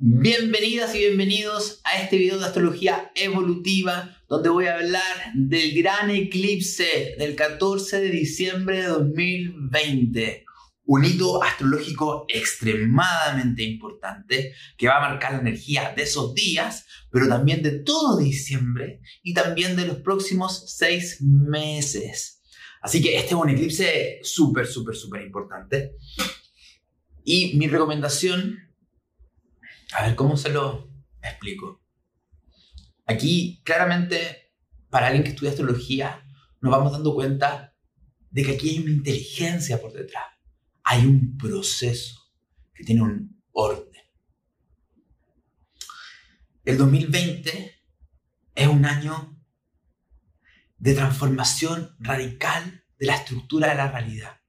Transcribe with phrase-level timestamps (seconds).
[0.00, 6.08] Bienvenidas y bienvenidos a este video de astrología evolutiva donde voy a hablar del gran
[6.10, 10.44] eclipse del 14 de diciembre de 2020.
[10.84, 17.26] Un hito astrológico extremadamente importante que va a marcar la energía de esos días, pero
[17.26, 22.40] también de todo diciembre y también de los próximos seis meses.
[22.82, 25.96] Así que este es un eclipse súper, súper, súper importante.
[27.24, 28.67] Y mi recomendación
[29.92, 30.90] a ver, ¿cómo se lo
[31.22, 31.82] explico?
[33.06, 34.52] Aquí, claramente,
[34.90, 36.24] para alguien que estudia astrología,
[36.60, 37.74] nos vamos dando cuenta
[38.30, 40.24] de que aquí hay una inteligencia por detrás.
[40.84, 42.20] Hay un proceso
[42.74, 44.02] que tiene un orden.
[46.64, 47.74] El 2020
[48.54, 49.42] es un año
[50.76, 54.40] de transformación radical de la estructura de la realidad,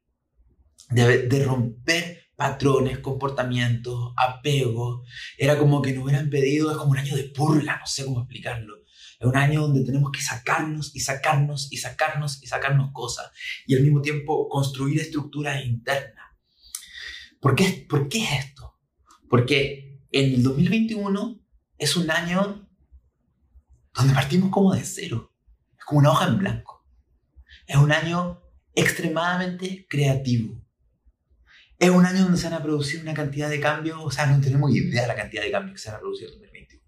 [0.89, 5.03] de, de romper patrones, comportamientos, apego.
[5.37, 8.21] Era como que nos hubieran pedido, es como un año de purga, no sé cómo
[8.21, 8.77] explicarlo.
[9.19, 13.29] Es un año donde tenemos que sacarnos y sacarnos y sacarnos y sacarnos cosas
[13.67, 16.27] y al mismo tiempo construir estructuras internas.
[17.41, 18.79] ¿Por qué, ¿Por es esto?
[19.29, 21.41] Porque en el 2021
[21.77, 22.69] es un año
[23.93, 25.35] donde partimos como de cero.
[25.77, 26.87] Es como una hoja en blanco.
[27.67, 28.41] Es un año
[28.73, 30.68] extremadamente creativo
[31.79, 34.41] es un año donde se van a producir una cantidad de cambios, o sea, no
[34.41, 36.83] tenemos idea de la cantidad de cambios que se van a producir en 2021.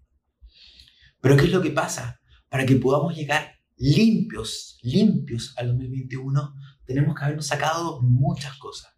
[1.20, 2.20] Pero ¿qué es lo que pasa?
[2.50, 8.92] Para que podamos llegar limpios, limpios al 2021, tenemos que habernos sacado muchas cosas.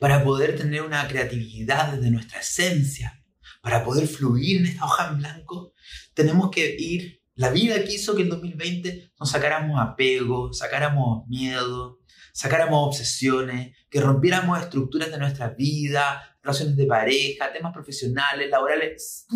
[0.00, 3.22] Para poder tener una creatividad desde nuestra esencia,
[3.62, 5.72] para poder fluir en esta hoja en blanco,
[6.14, 12.00] tenemos que ir, la vida quiso que en 2020 nos sacáramos apego, sacáramos miedo,
[12.34, 19.26] sacáramos obsesiones, que rompiéramos estructuras de nuestra vida, relaciones de pareja, temas profesionales, laborales,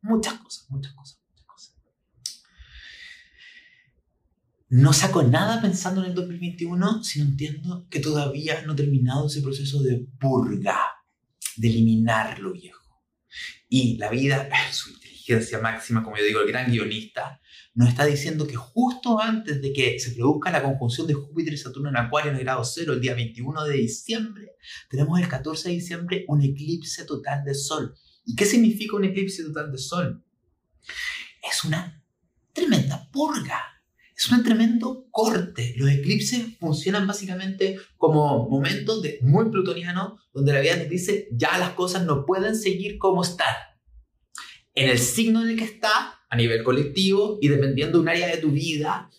[0.00, 1.76] muchas cosas, muchas cosas, muchas cosas.
[4.68, 9.26] No saco nada pensando en el 2021 si no entiendo que todavía no he terminado
[9.26, 10.78] ese proceso de purga,
[11.56, 13.02] de eliminar lo viejo.
[13.68, 14.92] Y la vida, su
[15.30, 17.40] inteligencia máxima, como yo digo, el gran guionista,
[17.74, 21.56] nos está diciendo que justo antes de que se produzca la conjunción de Júpiter y
[21.56, 24.56] Saturno en Acuario en el grado cero, el día 21 de diciembre,
[24.88, 27.94] tenemos el 14 de diciembre un eclipse total de Sol.
[28.24, 30.24] ¿Y qué significa un eclipse total de Sol?
[31.48, 32.02] Es una
[32.52, 33.60] tremenda purga.
[34.16, 35.74] Es un tremendo corte.
[35.78, 41.56] Los eclipses funcionan básicamente como momentos de, muy plutonianos donde la vida nos dice ya
[41.56, 43.54] las cosas no pueden seguir como están.
[44.80, 48.28] En el signo en el que está, a nivel colectivo y dependiendo de un área
[48.28, 49.10] de tu vida,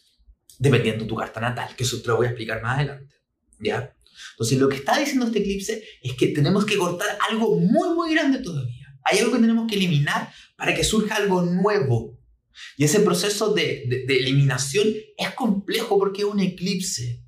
[0.58, 3.14] dependiendo de tu carta natal, que eso te lo voy a explicar más adelante.
[3.60, 3.96] ¿Ya?
[4.32, 8.12] Entonces, lo que está diciendo este eclipse es que tenemos que cortar algo muy, muy
[8.12, 8.88] grande todavía.
[9.04, 12.20] Hay algo que tenemos que eliminar para que surja algo nuevo.
[12.76, 17.24] Y ese proceso de, de, de eliminación es complejo porque es un eclipse.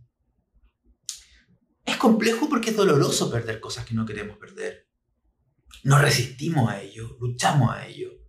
[1.85, 4.87] Es complejo porque es doloroso perder cosas que no queremos perder.
[5.83, 8.22] No resistimos a ello, luchamos a ello.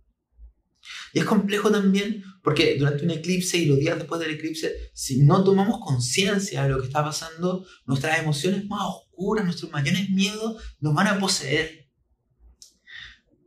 [1.15, 5.23] Y es complejo también porque durante un eclipse y los días después del eclipse, si
[5.23, 10.61] no tomamos conciencia de lo que está pasando, nuestras emociones más oscuras, nuestros mayores miedos
[10.81, 11.89] nos van a poseer.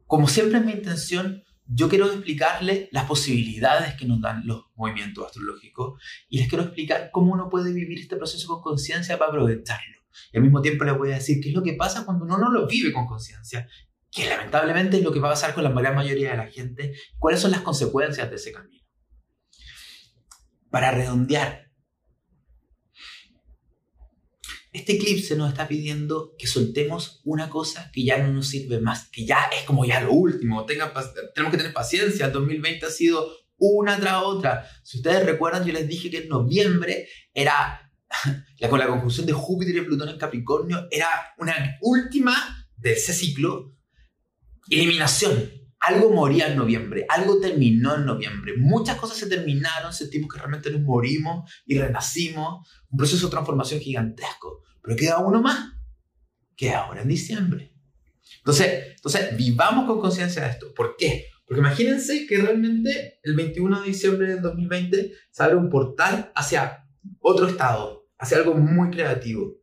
[0.06, 5.26] Como siempre es mi intención, yo quiero explicarles las posibilidades que nos dan los movimientos
[5.26, 9.98] astrológicos y les quiero explicar cómo uno puede vivir este proceso con conciencia para aprovecharlo.
[10.32, 12.38] Y al mismo tiempo les voy a decir qué es lo que pasa cuando uno
[12.38, 13.68] no lo vive con conciencia
[14.10, 16.94] que lamentablemente es lo que va a pasar con la gran mayoría de la gente,
[17.18, 18.82] cuáles son las consecuencias de ese camino.
[20.70, 21.68] Para redondear,
[24.72, 29.08] este eclipse nos está pidiendo que soltemos una cosa que ya no nos sirve más,
[29.08, 30.92] que ya es como ya lo último, tenemos
[31.50, 34.68] que tener paciencia, el 2020 ha sido una tras otra.
[34.84, 37.90] Si ustedes recuerdan, yo les dije que en noviembre era,
[38.70, 41.08] con la conjunción de Júpiter y Plutón en Capricornio, era
[41.38, 42.34] una última
[42.76, 43.77] de ese ciclo
[44.70, 45.50] Eliminación.
[45.80, 48.54] Algo moría en noviembre, algo terminó en noviembre.
[48.58, 52.68] Muchas cosas se terminaron, sentimos que realmente nos morimos y renacimos.
[52.90, 54.64] Un proceso de transformación gigantesco.
[54.82, 55.72] Pero queda uno más,
[56.56, 57.72] que ahora en diciembre.
[58.38, 60.74] Entonces, entonces vivamos con conciencia de esto.
[60.74, 61.26] ¿Por qué?
[61.46, 66.84] Porque imagínense que realmente el 21 de diciembre del 2020 se abre un portal hacia
[67.20, 69.56] otro estado, hacia algo muy creativo.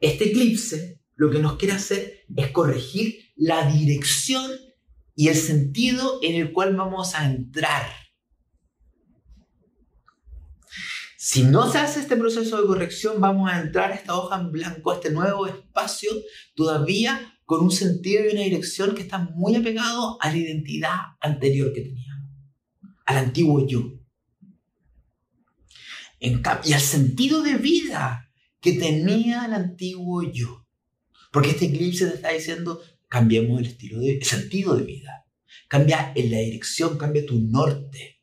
[0.00, 4.50] Este eclipse lo que nos quiere hacer es corregir la dirección
[5.14, 7.86] y el sentido en el cual vamos a entrar.
[11.16, 14.52] Si no se hace este proceso de corrección, vamos a entrar a esta hoja en
[14.52, 16.10] blanco, a este nuevo espacio,
[16.54, 21.72] todavía con un sentido y una dirección que están muy apegados a la identidad anterior
[21.72, 22.30] que teníamos,
[23.06, 23.92] al antiguo yo.
[26.20, 28.30] y al sentido de vida
[28.60, 30.66] que tenía el antiguo yo.
[31.30, 32.80] Porque este eclipse te está diciendo,
[33.16, 35.24] cambiemos el, estilo de, sentido de vida.
[35.68, 38.20] Cambia en la dirección, cambia tu norte.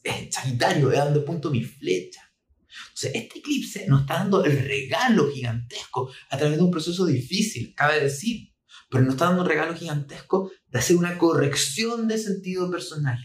[0.00, 2.20] Es Sagitario, es donde punto mi flecha.
[2.68, 7.74] Entonces, este eclipse nos está dando el regalo gigantesco a través de un proceso difícil,
[7.74, 8.52] cabe decir,
[8.88, 13.18] pero nos está dando un regalo gigantesco de hacer una corrección de sentido personal.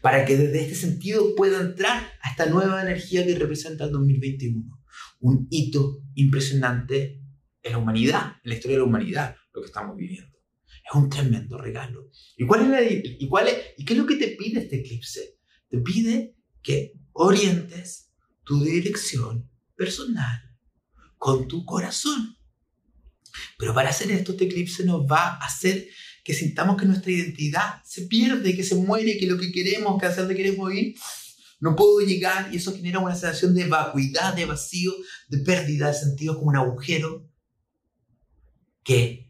[0.00, 4.80] Para que desde este sentido pueda entrar a esta nueva energía que representa el 2021.
[5.20, 7.20] Un hito impresionante
[7.62, 10.38] en la humanidad, en la historia de la humanidad, lo que estamos viviendo.
[10.84, 12.10] Es un tremendo regalo.
[12.36, 14.80] ¿Y, cuál es la, y, cuál es, ¿Y qué es lo que te pide este
[14.80, 15.38] eclipse?
[15.68, 18.10] Te pide que orientes
[18.44, 20.56] tu dirección personal
[21.18, 22.36] con tu corazón.
[23.58, 25.88] Pero para hacer esto, este eclipse nos va a hacer
[26.24, 30.06] que sintamos que nuestra identidad se pierde, que se muere, que lo que queremos, que
[30.06, 30.94] hacia donde queremos ir,
[31.60, 34.92] no puedo llegar y eso genera una sensación de vacuidad, de vacío,
[35.28, 37.28] de pérdida de sentido, como un agujero
[38.82, 39.21] que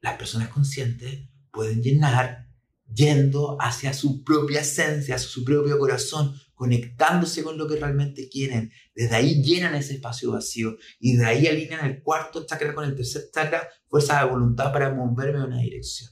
[0.00, 2.48] las personas conscientes pueden llenar
[2.92, 8.72] yendo hacia su propia esencia, hacia su propio corazón, conectándose con lo que realmente quieren.
[8.94, 12.96] Desde ahí llenan ese espacio vacío y de ahí alinean el cuarto chakra con el
[12.96, 16.10] tercer chakra, fuerza de voluntad para moverme en una dirección.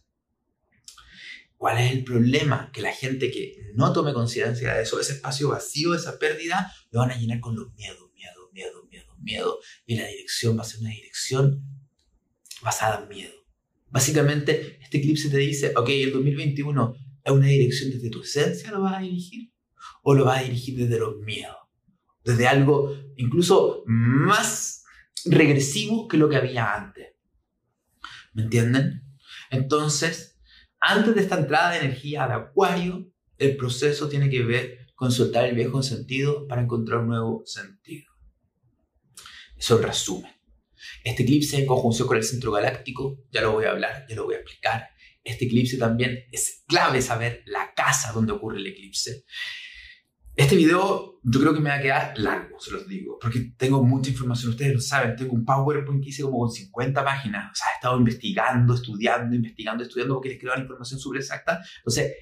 [1.56, 2.70] ¿Cuál es el problema?
[2.73, 7.00] Que la gente que no tome conciencia de eso, ese espacio vacío, esa pérdida, lo
[7.00, 9.58] van a llenar con los miedos, miedo, miedo, miedo, miedo.
[9.84, 11.64] Y la dirección va a ser una dirección
[12.62, 13.38] basada en miedo.
[13.90, 16.94] Básicamente, este eclipse te dice, ok, el 2021
[17.25, 19.52] es una dirección desde tu esencia, lo vas a dirigir
[20.02, 21.56] o lo vas a dirigir desde los miedos,
[22.25, 24.85] desde algo incluso más
[25.25, 27.14] regresivo que lo que había antes.
[28.32, 29.02] ¿Me entienden?
[29.50, 30.38] Entonces,
[30.81, 35.46] antes de esta entrada de energía de Acuario, el proceso tiene que ver con soltar
[35.46, 38.12] el viejo sentido para encontrar un nuevo sentido.
[39.56, 40.38] Eso resumen.
[41.04, 44.24] Este eclipse en conjunción con el centro galáctico, ya lo voy a hablar, ya lo
[44.24, 44.88] voy a explicar.
[45.24, 49.24] Este eclipse también es clave saber la casa donde ocurre el eclipse.
[50.34, 53.82] Este video yo creo que me va a quedar largo, se los digo, porque tengo
[53.82, 57.54] mucha información, ustedes lo saben, tengo un PowerPoint que hice como con 50 páginas, o
[57.54, 61.60] sea, he estado investigando, estudiando, investigando, estudiando porque les quiero dar información súper exacta.
[61.78, 62.12] Entonces,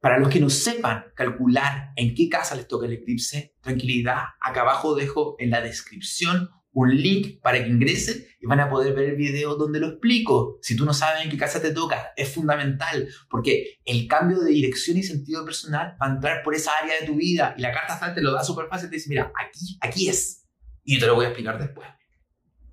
[0.00, 4.62] para los que no sepan calcular en qué casa les toca el eclipse, tranquilidad, acá
[4.62, 9.10] abajo dejo en la descripción un link para que ingresen y van a poder ver
[9.10, 10.58] el video donde lo explico.
[10.62, 14.52] Si tú no sabes en qué casa te toca, es fundamental porque el cambio de
[14.52, 17.72] dirección y sentido personal va a entrar por esa área de tu vida y la
[17.72, 18.88] carta astral te lo da súper fácil.
[18.88, 20.46] Te dice, mira, aquí, aquí es.
[20.84, 21.88] Y te lo voy a explicar después.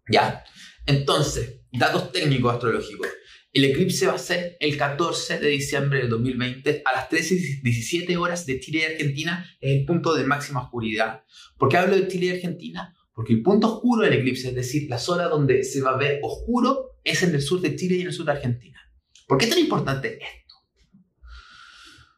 [0.09, 0.43] ¿Ya?
[0.85, 3.07] Entonces, datos técnicos astrológicos.
[3.51, 8.45] El eclipse va a ser el 14 de diciembre del 2020 a las 13.17 horas
[8.45, 11.23] de Chile y Argentina, es el punto de máxima oscuridad.
[11.57, 12.93] ¿Por qué hablo de Chile y Argentina?
[13.17, 16.19] Porque el punto oscuro del eclipse, es decir, la zona donde se va a ver
[16.21, 18.79] oscuro, es en el sur de Chile y en el sur de Argentina.
[19.27, 20.53] ¿Por qué es tan importante esto?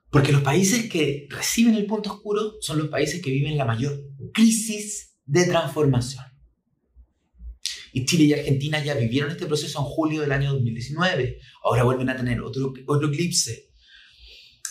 [0.10, 3.98] Porque los países que reciben el punto oscuro son los países que viven la mayor
[4.34, 6.26] crisis de transformación.
[7.94, 11.40] Y Chile y Argentina ya vivieron este proceso en julio del año 2019.
[11.64, 13.70] Ahora vuelven a tener otro, otro eclipse.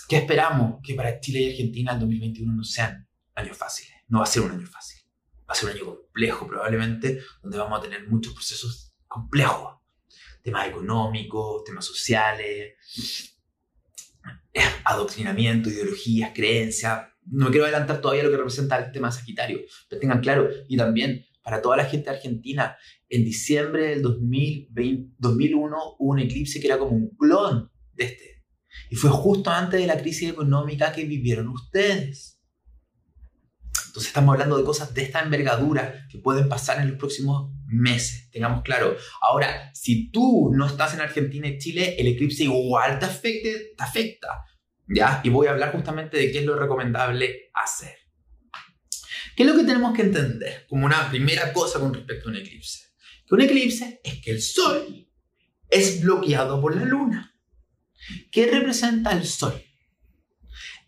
[0.06, 0.80] ¿Qué esperamos?
[0.85, 3.94] Que para Chile y Argentina el 2021 no sean años fáciles.
[4.08, 4.97] No va a ser un año fácil
[5.48, 9.78] va a ser un año complejo probablemente, donde vamos a tener muchos procesos complejos.
[10.42, 12.74] Temas económicos, temas sociales,
[14.84, 17.08] adoctrinamiento, ideologías, creencias.
[17.24, 21.26] No quiero adelantar todavía lo que representa el tema Sagitario, pero tengan claro, y también
[21.42, 22.76] para toda la gente argentina,
[23.08, 28.44] en diciembre del 2020, 2001 hubo un eclipse que era como un clon de este.
[28.90, 32.38] Y fue justo antes de la crisis económica que vivieron ustedes.
[33.98, 38.30] Entonces estamos hablando de cosas de esta envergadura que pueden pasar en los próximos meses,
[38.30, 38.96] tengamos claro.
[39.20, 43.82] Ahora, si tú no estás en Argentina y Chile, el eclipse igual te, afecte, te
[43.82, 44.44] afecta.
[44.86, 45.20] ¿ya?
[45.24, 47.96] Y voy a hablar justamente de qué es lo recomendable hacer.
[49.34, 52.36] ¿Qué es lo que tenemos que entender como una primera cosa con respecto a un
[52.36, 52.90] eclipse?
[53.26, 55.08] Que un eclipse es que el Sol
[55.68, 57.34] es bloqueado por la Luna.
[58.30, 59.60] ¿Qué representa el Sol?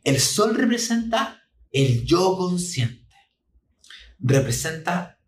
[0.05, 3.00] El Sol representa el yo consciente
[4.21, 5.19] representa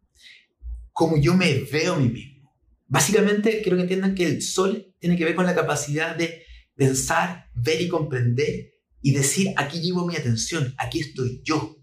[0.92, 2.54] cómo yo me veo a mí mismo.
[2.86, 6.44] Básicamente, quiero que entiendan que el sol tiene que ver con la capacidad de
[6.74, 11.76] pensar, ver y comprender y decir, aquí llevo mi atención, aquí estoy yo,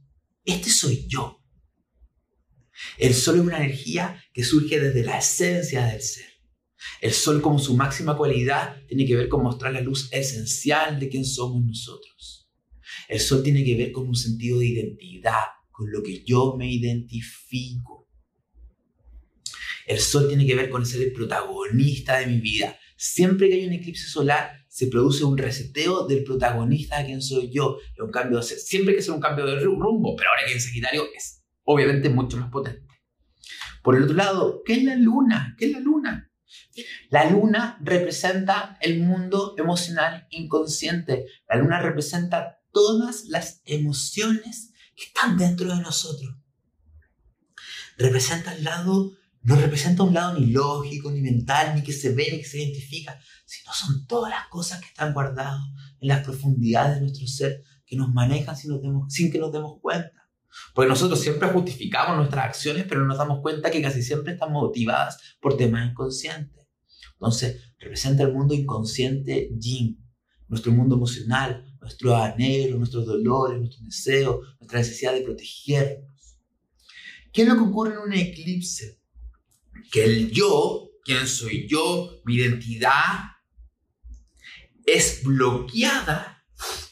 [0.45, 1.43] este soy yo.
[2.97, 6.25] El sol es una energía que surge desde la esencia del ser.
[7.01, 11.09] El sol como su máxima cualidad tiene que ver con mostrar la luz esencial de
[11.09, 12.49] quién somos nosotros.
[13.07, 15.45] El sol tiene que ver con un sentido de identidad,
[15.79, 18.09] con lo que yo me identifico.
[19.87, 22.77] El sol tiene que ver con ser el protagonista de mi vida.
[22.97, 27.49] Siempre que hay un eclipse solar, se produce un reseteo del protagonista de quién soy
[27.49, 27.77] yo.
[27.97, 31.45] un cambio, siempre que sea un cambio de rumbo, pero ahora que en Sagitario es
[31.63, 32.85] obviamente mucho más potente.
[33.81, 35.55] Por el otro lado, ¿qué es la luna?
[35.57, 36.29] ¿Qué es la luna?
[37.09, 41.25] La luna representa el mundo emocional inconsciente.
[41.47, 46.35] La luna representa todas las emociones que están dentro de nosotros.
[47.97, 52.27] Representa el lado, no representa un lado ni lógico, ni mental, ni que se ve,
[52.31, 55.59] ni que se identifica, sino son todas las cosas que están guardadas
[56.01, 58.71] en las profundidades de nuestro ser que nos manejan sin,
[59.09, 60.29] sin que nos demos cuenta.
[60.73, 65.17] Porque nosotros siempre justificamos nuestras acciones, pero nos damos cuenta que casi siempre están motivadas
[65.39, 66.67] por temas inconscientes.
[67.13, 70.05] Entonces, representa el mundo inconsciente yin,
[70.47, 76.37] nuestro mundo emocional, nuestros anhelos, nuestros dolores, nuestros deseos, nuestra necesidad de protegernos.
[77.31, 78.99] ¿Qué es lo que ocurre en un eclipse?
[79.91, 83.19] Que el yo, quién soy yo, mi identidad,
[84.85, 86.43] es bloqueada,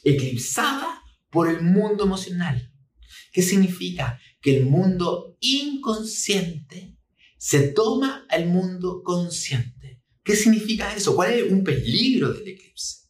[0.04, 2.72] eclipsada por el mundo emocional.
[3.32, 4.20] ¿Qué significa?
[4.42, 6.98] Que el mundo inconsciente
[7.38, 10.02] se toma al mundo consciente.
[10.24, 11.16] ¿Qué significa eso?
[11.16, 13.07] ¿Cuál es un peligro del eclipse?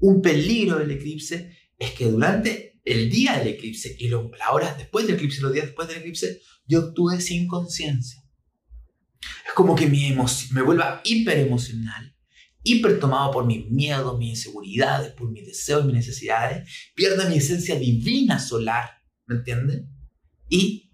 [0.00, 5.06] Un peligro del eclipse es que durante el día del eclipse y las horas después
[5.06, 8.22] del eclipse, los días después del eclipse, yo actúe sin conciencia.
[9.46, 10.14] Es como que mi
[10.52, 12.16] me vuelva hiperemocional,
[12.62, 17.78] hiper tomado por mis miedos, mis inseguridades, por mis deseos, mis necesidades, pierda mi esencia
[17.78, 19.88] divina solar ¿me entienden?
[20.48, 20.90] Y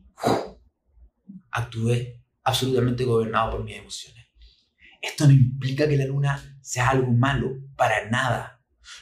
[1.50, 4.26] actué absolutamente gobernado por mis emociones.
[5.00, 8.55] Esto no implica que la luna sea algo malo, para nada.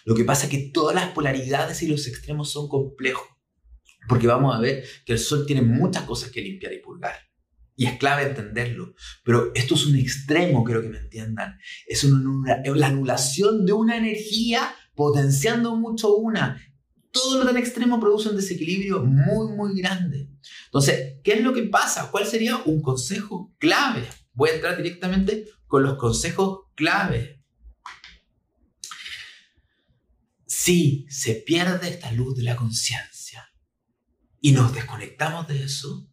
[0.05, 3.27] Lo que pasa es que todas las polaridades y los extremos son complejos,
[4.09, 7.15] porque vamos a ver que el sol tiene muchas cosas que limpiar y purgar.
[7.77, 8.95] Y es clave entenderlo.
[9.25, 11.59] Pero esto es un extremo, quiero que me entiendan.
[11.87, 16.57] Es una, la anulación de una energía potenciando mucho una
[17.15, 20.29] todo lo tan extremo produce un desequilibrio muy, muy grande.
[20.67, 22.11] Entonces, ¿qué es lo que pasa?
[22.11, 24.03] ¿Cuál sería un consejo clave?
[24.33, 27.34] Voy a entrar directamente con los consejos clave.
[30.65, 33.53] Si se pierde esta luz de la conciencia
[34.41, 36.11] y nos desconectamos de eso,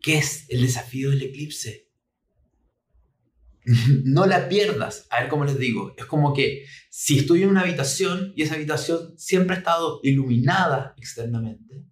[0.00, 1.90] ¿qué es el desafío del eclipse?
[4.04, 5.08] no la pierdas.
[5.10, 5.92] A ver cómo les digo.
[5.98, 10.94] Es como que si estoy en una habitación y esa habitación siempre ha estado iluminada
[10.96, 11.84] externamente,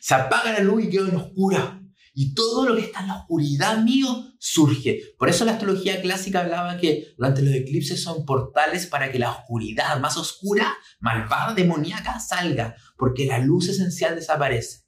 [0.00, 1.83] se apaga la luz y quedo en oscura.
[2.16, 5.14] Y todo lo que está en la oscuridad mío surge.
[5.18, 9.32] Por eso la astrología clásica hablaba que durante los eclipses son portales para que la
[9.32, 12.76] oscuridad más oscura, malvada, demoníaca, salga.
[12.96, 14.84] Porque la luz esencial desaparece.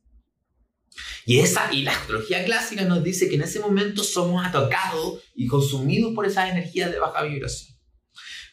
[1.24, 5.48] Y, esa, y la astrología clásica nos dice que en ese momento somos atacados y
[5.48, 7.76] consumidos por esas energías de baja vibración.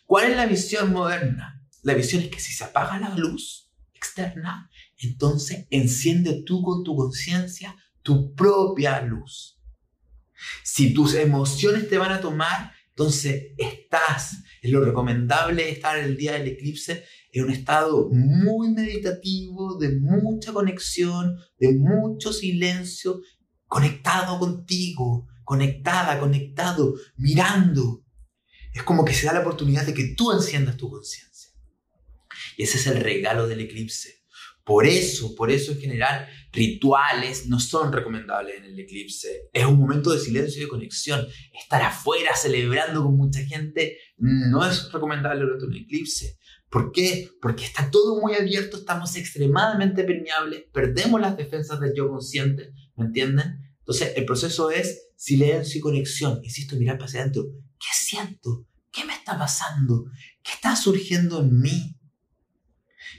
[0.05, 1.61] ¿Cuál es la visión moderna?
[1.83, 6.95] La visión es que si se apaga la luz externa, entonces enciende tú con tu
[6.95, 9.59] conciencia tu propia luz.
[10.63, 16.33] Si tus emociones te van a tomar, entonces estás, es lo recomendable estar el día
[16.33, 23.21] del eclipse en un estado muy meditativo, de mucha conexión, de mucho silencio,
[23.65, 28.05] conectado contigo, conectada, conectado, mirando.
[28.73, 31.51] Es como que se da la oportunidad de que tú enciendas tu conciencia.
[32.57, 34.22] Y ese es el regalo del eclipse.
[34.63, 39.49] Por eso, por eso en general, rituales no son recomendables en el eclipse.
[39.51, 41.27] Es un momento de silencio y de conexión.
[41.59, 46.37] Estar afuera celebrando con mucha gente no es recomendable durante un eclipse.
[46.69, 47.29] ¿Por qué?
[47.41, 53.05] Porque está todo muy abierto, estamos extremadamente permeables, perdemos las defensas del yo consciente, ¿me
[53.05, 53.59] entienden?
[53.79, 56.39] Entonces, el proceso es silencio y conexión.
[56.41, 57.43] Insisto, mirar para adentro.
[57.77, 58.65] ¿Qué siento?
[58.91, 60.05] ¿Qué me está pasando?
[60.41, 61.95] ¿Qué está surgiendo en mí?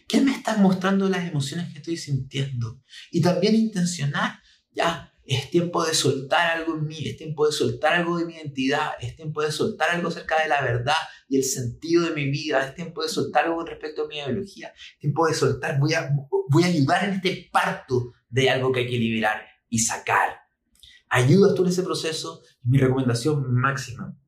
[0.07, 2.83] ¿Qué me están mostrando las emociones que estoy sintiendo?
[3.11, 7.95] Y también intencionar, ya, es tiempo de soltar algo en mí, es tiempo de soltar
[7.95, 10.97] algo de mi identidad, es tiempo de soltar algo acerca de la verdad
[11.29, 14.17] y el sentido de mi vida, es tiempo de soltar algo con respecto a mi
[14.17, 16.11] biología, es tiempo de soltar, voy a,
[16.51, 20.41] voy a ayudar en este parto de algo que hay que liberar y sacar.
[21.09, 24.19] Ayudas tú en ese proceso, mi recomendación máxima.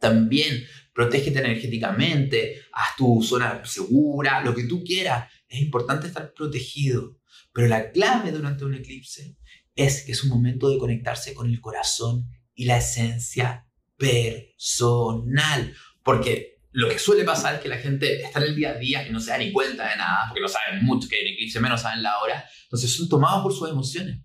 [0.00, 0.64] También
[0.96, 5.30] protégete energéticamente, haz tu zona segura, lo que tú quieras.
[5.46, 7.18] Es importante estar protegido.
[7.52, 9.36] Pero la clave durante un eclipse
[9.74, 15.74] es que es un momento de conectarse con el corazón y la esencia personal.
[16.02, 19.06] Porque lo que suele pasar es que la gente está en el día a día
[19.06, 21.60] y no se da ni cuenta de nada, porque no saben mucho que un eclipse,
[21.60, 22.42] menos saben la hora.
[22.64, 24.22] Entonces son tomados por sus emociones.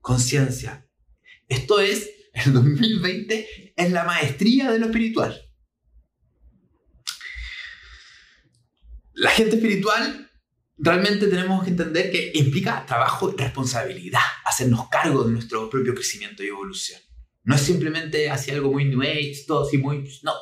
[0.00, 0.88] Conciencia.
[1.48, 5.47] Esto es, el 2020 es la maestría de lo espiritual.
[9.18, 10.30] La gente espiritual
[10.76, 16.44] realmente tenemos que entender que implica trabajo y responsabilidad, hacernos cargo de nuestro propio crecimiento
[16.44, 17.00] y evolución.
[17.42, 20.08] No es simplemente hacer algo muy New Age, todo así muy...
[20.22, 20.34] No,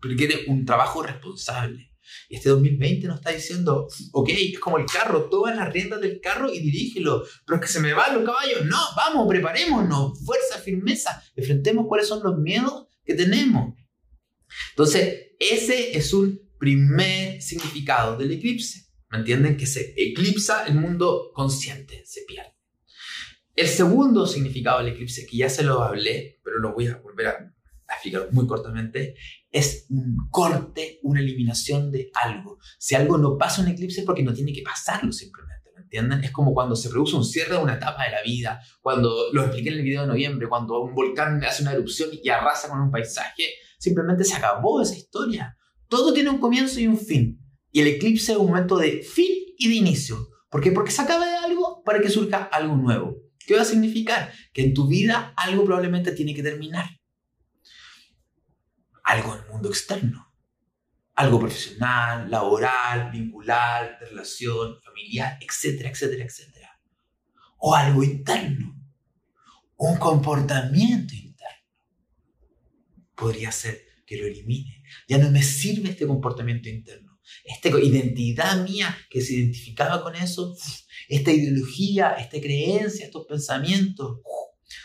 [0.00, 1.90] requiere un trabajo responsable.
[2.28, 6.20] Y este 2020 nos está diciendo, ok, es como el carro, toma las riendas del
[6.20, 8.64] carro y dirígelo, pero es que se me van los caballos.
[8.66, 13.74] No, vamos, preparémonos, fuerza, firmeza, enfrentemos cuáles son los miedos que tenemos.
[14.70, 18.86] Entonces, ese es un primer significado del eclipse.
[19.10, 19.56] ¿Me entienden?
[19.56, 22.56] Que se eclipsa el mundo consciente, se pierde.
[23.54, 27.28] El segundo significado del eclipse, que ya se lo hablé, pero lo voy a volver
[27.28, 27.54] a
[27.88, 29.14] explicar muy cortamente,
[29.50, 32.58] es un corte, una eliminación de algo.
[32.78, 36.22] Si algo no pasa un eclipse es porque no tiene que pasarlo simplemente, ¿me entienden?
[36.24, 39.42] Es como cuando se produce un cierre de una etapa de la vida, cuando lo
[39.42, 42.80] expliqué en el video de noviembre, cuando un volcán hace una erupción y arrasa con
[42.80, 43.44] un paisaje,
[43.78, 45.56] simplemente se acabó esa historia.
[45.88, 47.40] Todo tiene un comienzo y un fin.
[47.70, 50.28] Y el eclipse es un momento de fin y de inicio.
[50.48, 50.72] ¿Por qué?
[50.72, 53.16] Porque se acaba de algo para que surja algo nuevo.
[53.46, 54.32] ¿Qué va a significar?
[54.52, 56.88] Que en tu vida algo probablemente tiene que terminar.
[59.04, 60.34] Algo en el mundo externo.
[61.14, 66.80] Algo profesional, laboral, vincular, de relación, familiar, etcétera, etcétera, etcétera.
[67.58, 68.74] O algo interno.
[69.76, 71.36] Un comportamiento interno.
[73.14, 74.75] Podría ser que lo elimine.
[75.08, 77.18] Ya no me sirve este comportamiento interno.
[77.44, 80.56] Esta identidad mía que se identificaba con eso,
[81.08, 84.20] esta ideología, esta creencia, estos pensamientos.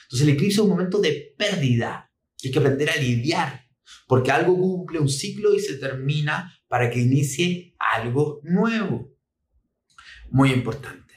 [0.04, 2.12] Entonces el eclipse es un momento de pérdida.
[2.44, 3.68] Hay que aprender a lidiar,
[4.08, 9.14] porque algo cumple un ciclo y se termina para que inicie algo nuevo.
[10.30, 11.14] Muy importante.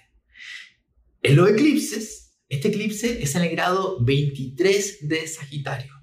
[1.22, 5.94] En los eclipses, este eclipse es en el grado 23 de Sagitario.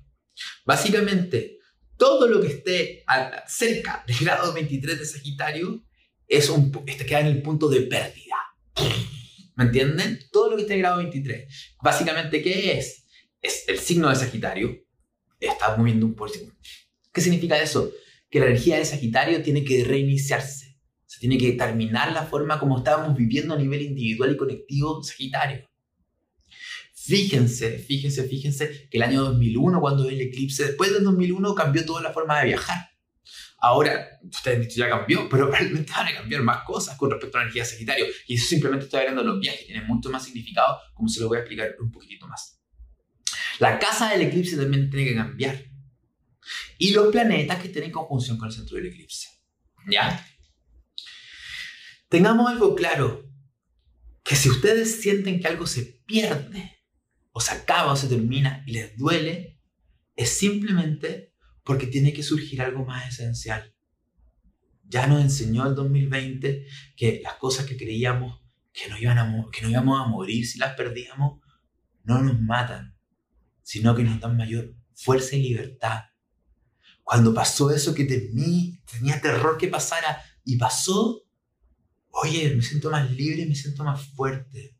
[0.66, 1.60] Básicamente,
[2.02, 3.06] todo lo que esté
[3.46, 5.84] cerca del grado 23 de Sagitario
[6.28, 6.52] es
[6.88, 8.38] este, queda en el punto de pérdida.
[9.56, 10.18] ¿Me entienden?
[10.32, 11.76] Todo lo que esté en grado 23.
[11.80, 13.06] Básicamente, ¿qué es?
[13.40, 14.84] Es el signo de Sagitario.
[15.40, 16.32] Está moviendo un por
[17.14, 17.92] ¿Qué significa eso?
[18.32, 20.80] Que la energía de Sagitario tiene que reiniciarse.
[21.06, 25.70] Se tiene que terminar la forma como estábamos viviendo a nivel individual y colectivo Sagitario.
[27.04, 32.00] Fíjense, fíjense, fíjense que el año 2001, cuando el eclipse, después del 2001 cambió toda
[32.00, 32.92] la forma de viajar.
[33.58, 37.38] Ahora, ustedes han dicho ya cambió, pero realmente van a cambiar más cosas con respecto
[37.38, 38.06] a la energía Sagitario.
[38.28, 41.28] Y eso simplemente estoy hablando de los viajes, tiene mucho más significado, como se lo
[41.28, 42.62] voy a explicar un poquitito más.
[43.58, 45.66] La casa del eclipse también tiene que cambiar.
[46.78, 49.28] Y los planetas que estén en conjunción con el centro del eclipse.
[49.90, 50.24] ¿Ya?
[52.10, 53.28] Tengamos algo claro,
[54.24, 56.81] que si ustedes sienten que algo se pierde,
[57.32, 59.60] o se acaba o se termina y les duele,
[60.16, 63.74] es simplemente porque tiene que surgir algo más esencial.
[64.84, 66.66] Ya nos enseñó el 2020
[66.98, 68.42] que las cosas que creíamos
[68.74, 71.42] que no, iban a, que no íbamos a morir si las perdíamos,
[72.04, 72.96] no nos matan,
[73.62, 76.06] sino que nos dan mayor fuerza y libertad.
[77.04, 81.24] Cuando pasó eso que temí, tenía terror que pasara y pasó,
[82.10, 84.78] oye, me siento más libre, me siento más fuerte.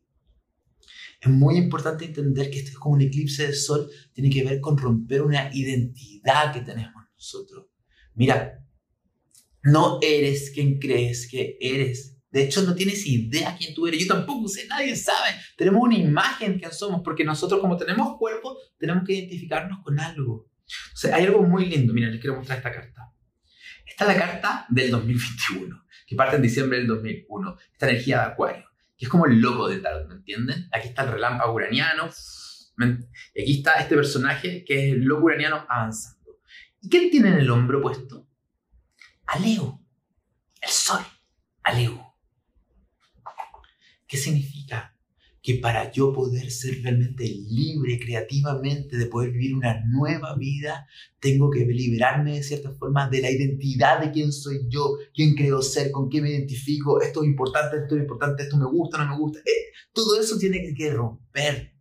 [1.22, 4.60] Es muy importante entender que esto es como un eclipse de sol, tiene que ver
[4.60, 7.66] con romper una identidad que tenemos nosotros.
[8.14, 8.66] Mira,
[9.62, 12.18] no eres quien crees que eres.
[12.28, 14.00] De hecho, no tienes idea quién tú eres.
[14.00, 15.30] Yo tampoco sé, nadie sabe.
[15.56, 20.50] Tenemos una imagen quién somos, porque nosotros como tenemos cuerpo, tenemos que identificarnos con algo.
[20.92, 21.94] O sea, hay algo muy lindo.
[21.94, 23.12] Mira, les quiero mostrar esta carta.
[23.86, 27.56] Esta es la carta del 2021, que parte en diciembre del 2001.
[27.74, 28.71] Esta energía de Acuario
[29.04, 30.68] es como el loco del tarot, ¿me entienden?
[30.72, 32.08] Aquí está el relámpago uraniano,
[33.34, 36.40] y aquí está este personaje que es el loco uraniano avanzando.
[36.80, 38.28] ¿Y quién tiene en el hombro puesto?
[39.26, 39.80] A Leo,
[40.60, 41.02] el sol,
[41.62, 42.16] a Leo.
[44.06, 44.91] ¿Qué significa?
[45.42, 50.86] Que para yo poder ser realmente libre creativamente, de poder vivir una nueva vida,
[51.18, 55.60] tengo que liberarme de cierta forma de la identidad de quién soy yo, quién creo
[55.60, 59.10] ser, con quién me identifico, esto es importante, esto es importante, esto me gusta, no
[59.10, 59.40] me gusta.
[59.40, 61.74] Eh, todo eso tiene que romper.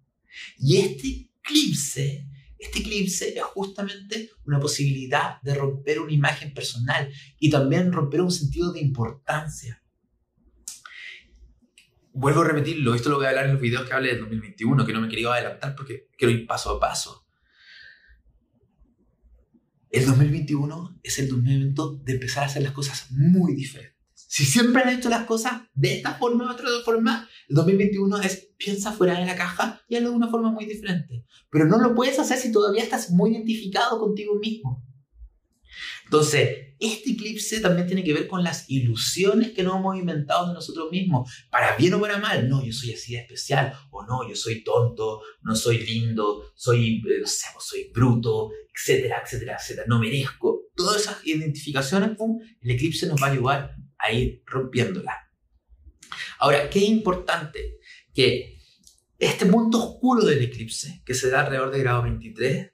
[0.57, 7.51] Y este eclipse, este eclipse es justamente una posibilidad de romper una imagen personal y
[7.51, 9.80] también romper un sentido de importancia
[12.13, 14.85] vuelvo a repetirlo, esto lo voy a hablar en los videos que hablé del 2021,
[14.85, 17.25] que no me quería adelantar porque quiero ir paso a paso.
[19.89, 23.99] el 2021 es el momento de empezar a hacer las cosas muy diferentes.
[24.13, 28.51] Si siempre has hecho las cosas de esta forma de otra forma, el 2021 es
[28.57, 31.25] piensa fuera de la caja y hazlo de una forma muy diferente.
[31.49, 34.85] Pero no lo puedes hacer si todavía estás muy identificado contigo mismo.
[36.11, 40.53] Entonces, este eclipse también tiene que ver con las ilusiones que nos hemos inventado de
[40.53, 42.49] nosotros mismos, para bien o para mal.
[42.49, 46.97] No, yo soy así de especial, o no, yo soy tonto, no soy lindo, soy,
[46.97, 50.63] eh, no sé, soy bruto, etcétera, etcétera, etcétera, no merezco.
[50.75, 52.17] Todas esas identificaciones,
[52.59, 55.15] el eclipse nos va a ayudar a ir rompiéndolas.
[56.39, 57.77] Ahora, ¿qué importante?
[58.13, 58.57] Que
[59.17, 62.69] este punto oscuro del eclipse, que se da alrededor de grado 23,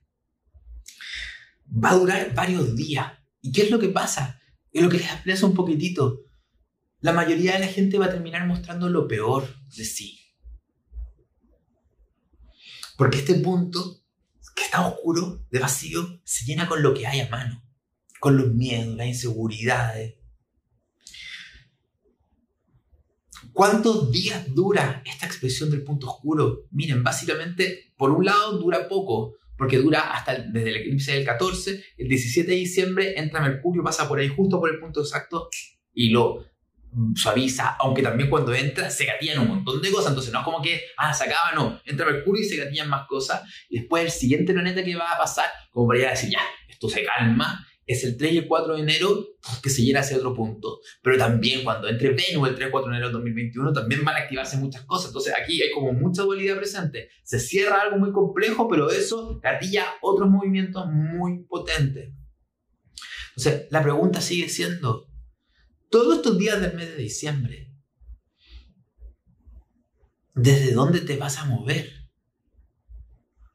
[1.72, 4.40] va a durar varios días ¿Y qué es lo que pasa?
[4.72, 6.22] Es lo que les expreso un poquitito.
[7.00, 10.20] La mayoría de la gente va a terminar mostrando lo peor de sí.
[12.98, 14.02] Porque este punto,
[14.56, 17.64] que está oscuro, de vacío, se llena con lo que hay a mano.
[18.20, 20.16] Con los miedos, las inseguridades.
[23.54, 26.68] ¿Cuántos días dura esta expresión del punto oscuro?
[26.72, 31.84] Miren, básicamente, por un lado dura poco, porque dura hasta desde el eclipse del 14,
[31.98, 35.50] el 17 de diciembre entra Mercurio, pasa por ahí justo por el punto exacto
[35.94, 36.46] y lo
[37.16, 40.62] suaviza, aunque también cuando entra se gatillan un montón de cosas, entonces no es como
[40.62, 44.12] que, ah, se acaba, no, entra Mercurio y se gatillan más cosas, y después el
[44.12, 48.04] siguiente planeta que va a pasar, como para ya decir, ya, esto se calma, es
[48.04, 49.28] el 3 y el 4 de enero
[49.64, 50.82] que se llena hacia otro punto.
[51.02, 54.18] Pero también cuando entre Venus el 3 y 4 de enero del 2021 también van
[54.18, 55.08] a activarse muchas cosas.
[55.08, 57.10] Entonces aquí hay como mucha dualidad presente.
[57.24, 62.14] Se cierra algo muy complejo, pero eso gatilla otros movimientos muy potentes.
[63.38, 65.08] Entonces la pregunta sigue siendo,
[65.90, 67.74] todos estos días del mes de diciembre,
[70.36, 71.90] ¿desde dónde te vas a mover?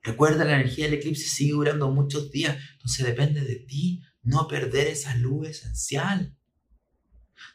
[0.02, 4.88] Recuerda, la energía del eclipse sigue durando muchos días, entonces depende de ti no perder
[4.88, 6.36] esa luz esencial.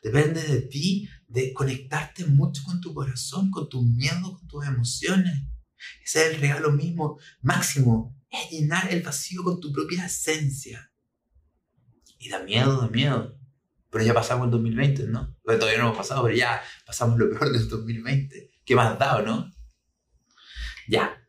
[0.03, 5.43] Depende de ti, de conectarte mucho con tu corazón, con tus miedos, con tus emociones.
[6.03, 10.91] Ese es el regalo mismo, máximo, es llenar el vacío con tu propia esencia.
[12.19, 13.37] Y da miedo, da miedo.
[13.89, 15.37] Pero ya pasamos el 2020, ¿no?
[15.43, 18.51] todavía no hemos pasado, pero ya pasamos lo peor del 2020.
[18.65, 19.49] ¿Qué más da, no?
[20.89, 21.25] Ya.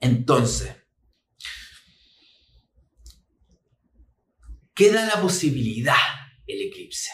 [0.00, 0.74] Entonces,
[4.74, 5.96] ¿Qué da la posibilidad
[6.46, 7.10] el eclipse?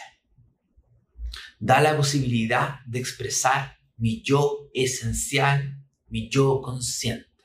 [1.59, 7.45] Da la posibilidad de expresar mi yo esencial, mi yo consciente,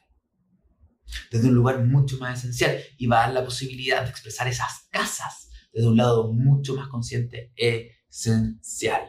[1.31, 4.87] desde un lugar mucho más esencial y va a dar la posibilidad de expresar esas
[4.89, 9.07] casas desde un lado mucho más consciente, esencial.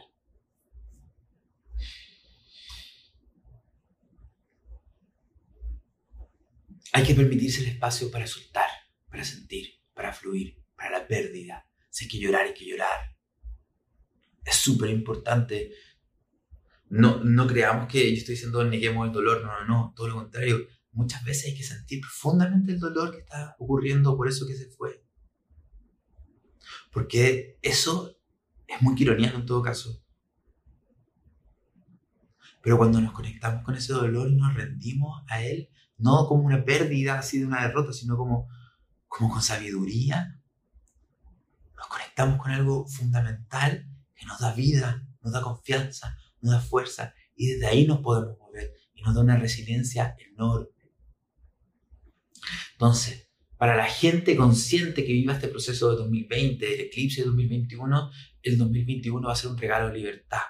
[6.93, 8.69] Hay que permitirse el espacio para soltar,
[9.09, 11.65] para sentir, para fluir, para la pérdida.
[11.89, 13.15] Si hay que llorar, hay que llorar.
[14.43, 15.71] Es súper importante.
[16.89, 20.15] No, no creamos que yo estoy diciendo neguemos el dolor, no, no, no, todo lo
[20.15, 20.59] contrario.
[20.91, 24.69] Muchas veces hay que sentir profundamente el dolor que está ocurriendo por eso que se
[24.69, 25.05] fue.
[26.91, 28.17] Porque eso
[28.67, 30.03] es muy quironiano en todo caso.
[32.61, 36.63] Pero cuando nos conectamos con ese dolor y nos rendimos a él, no como una
[36.63, 38.49] pérdida así de una derrota, sino como,
[39.07, 40.42] como con sabiduría,
[42.13, 47.47] conectamos con algo fundamental que nos da vida, nos da confianza, nos da fuerza y
[47.47, 50.67] desde ahí nos podemos mover y nos da una resiliencia enorme.
[52.73, 58.11] Entonces, para la gente consciente que viva este proceso de 2020, el eclipse de 2021,
[58.43, 60.41] el 2021 va a ser un regalo de libertad.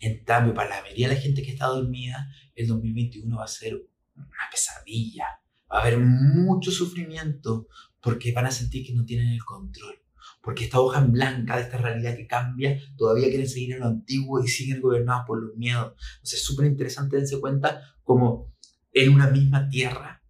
[0.00, 3.48] En cambio, para la mayoría de la gente que está dormida, el 2021 va a
[3.48, 3.74] ser
[4.16, 5.26] una pesadilla.
[5.70, 7.68] Va a haber mucho sufrimiento
[8.00, 10.03] porque van a sentir que no tienen el control
[10.44, 13.86] porque esta hoja en blanca de esta realidad que cambia, todavía quieren seguir en lo
[13.86, 15.94] antiguo y siguen gobernados por los miedos.
[16.16, 18.54] Entonces es súper interesante darse cuenta como
[18.92, 20.22] en una misma tierra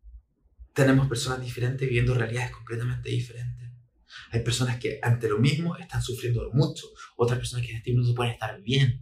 [0.73, 3.71] tenemos personas diferentes viviendo realidades completamente diferentes.
[4.31, 8.33] Hay personas que ante lo mismo están sufriendo mucho, otras personas que en este pueden
[8.33, 9.01] estar bien.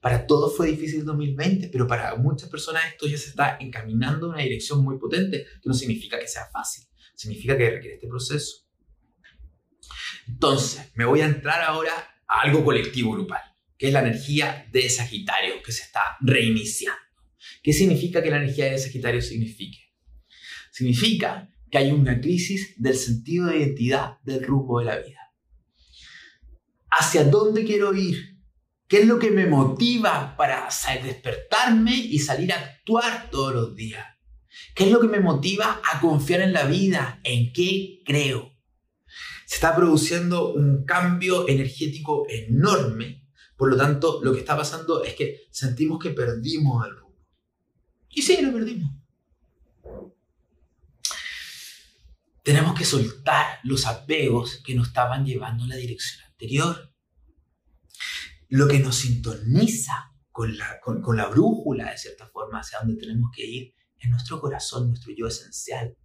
[0.00, 4.26] Para todos fue difícil el 2020, pero para muchas personas esto ya se está encaminando
[4.26, 8.08] en una dirección muy potente, que no significa que sea fácil, significa que requiere este
[8.08, 8.63] proceso.
[10.28, 11.92] Entonces, me voy a entrar ahora
[12.26, 13.42] a algo colectivo grupal,
[13.76, 17.00] que es la energía de Sagitario que se está reiniciando.
[17.62, 19.78] ¿Qué significa que la energía de Sagitario signifique?
[20.70, 25.20] Significa que hay una crisis del sentido de identidad del rumbo de la vida.
[26.90, 28.38] ¿Hacia dónde quiero ir?
[28.86, 30.68] ¿Qué es lo que me motiva para
[31.02, 34.06] despertarme y salir a actuar todos los días?
[34.74, 37.20] ¿Qué es lo que me motiva a confiar en la vida?
[37.24, 38.53] ¿En qué creo?
[39.54, 43.24] Está produciendo un cambio energético enorme.
[43.56, 47.24] Por lo tanto, lo que está pasando es que sentimos que perdimos el rumbo.
[48.10, 48.90] Y sí, lo perdimos.
[52.42, 56.92] Tenemos que soltar los apegos que nos estaban llevando en la dirección anterior.
[58.48, 63.30] Lo que nos sintoniza con la, con, la brújula, de cierta forma, hacia donde tenemos
[63.32, 65.96] que ir, es nuestro corazón, nuestro yo esencial.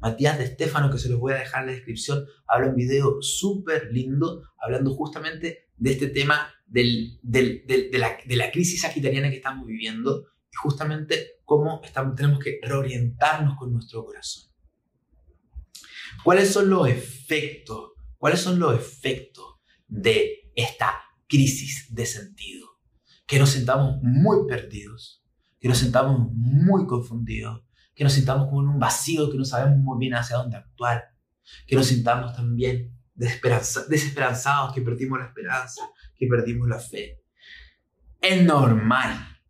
[0.00, 3.20] Matías de Estefano, que se los voy a dejar en la descripción, habla un video
[3.20, 9.30] súper lindo hablando justamente de este tema del, del, de, la, de, la, crisis sagitariana
[9.30, 14.50] que estamos viviendo y justamente cómo estamos, tenemos que reorientarnos con nuestro corazón.
[16.24, 17.92] ¿Cuáles son los efectos?
[18.18, 20.92] ¿Cuáles son los efectos de esta
[21.28, 22.66] crisis de sentido?
[23.26, 25.22] Que nos sentamos muy perdidos,
[25.60, 27.65] que nos sentamos muy confundidos,
[27.96, 31.02] que nos sintamos como en un vacío, que no sabemos muy bien hacia dónde actuar,
[31.66, 35.82] que nos sintamos también desesperanzados, que perdimos la esperanza,
[36.14, 37.24] que perdimos la fe.
[38.20, 39.40] Es normal.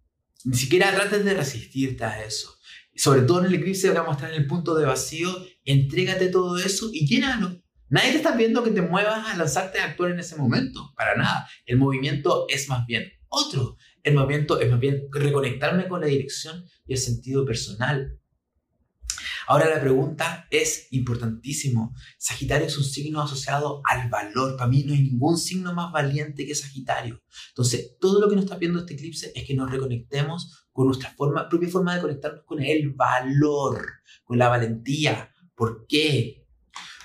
[0.45, 2.57] Ni siquiera trates de resistirte a eso
[2.97, 5.29] sobre todo en el eclipse vamos a estar en el punto de vacío,
[5.65, 7.63] entrégate todo eso y llénalo.
[7.89, 11.15] Nadie te está viendo que te muevas a lanzarte a actuar en ese momento, para
[11.15, 11.49] nada.
[11.67, 13.77] El movimiento es más bien otro.
[14.03, 18.19] El movimiento es más bien reconectarme con la dirección y el sentido personal.
[19.47, 21.95] Ahora la pregunta es importantísimo.
[22.19, 24.57] Sagitario es un signo asociado al valor.
[24.57, 27.23] Para mí no hay ningún signo más valiente que Sagitario.
[27.51, 31.15] Entonces, todo lo que nos está viendo este eclipse es que nos reconectemos con nuestra
[31.17, 33.87] propia forma de conectarnos con el valor,
[34.25, 35.33] con la valentía.
[35.55, 36.47] ¿Por qué?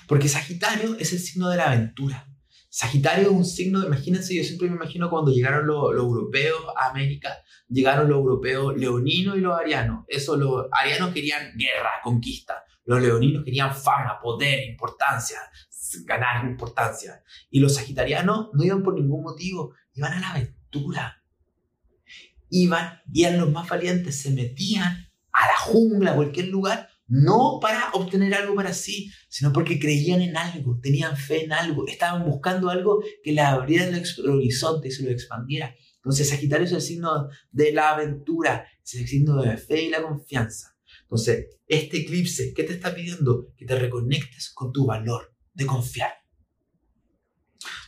[0.08, 2.31] Porque Sagitario es el signo de la aventura.
[2.74, 7.28] Sagitario es un signo, imagínense, yo siempre me imagino cuando llegaron los, europeos a América,
[7.68, 10.06] llegaron los europeos leoninos y los arianos.
[10.08, 12.64] Eso, los arianos querían guerra, conquista.
[12.86, 15.36] Los leoninos querían fama, poder, importancia,
[16.06, 17.22] ganar importancia.
[17.50, 21.22] Y los sagitarianos no iban por ningún motivo, iban a la aventura.
[22.48, 27.58] Iban, y eran los más valientes, se metían a la jungla, a cualquier lugar, no
[27.60, 32.24] para obtener algo para sí, sino porque creían en algo, tenían fe en algo, estaban
[32.24, 35.74] buscando algo que les abriera el horizonte y se lo expandiera.
[35.96, 39.90] Entonces Sagitario es el signo de la aventura, es el signo de la fe y
[39.90, 40.74] la confianza.
[41.02, 43.52] Entonces, este eclipse, ¿qué te está pidiendo?
[43.58, 46.12] Que te reconectes con tu valor de confiar.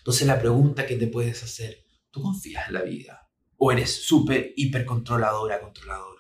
[0.01, 3.31] Entonces la pregunta que te puedes hacer, ¿tú confías en la vida?
[3.57, 6.14] ¿O eres súper, hiper controladora, controlador?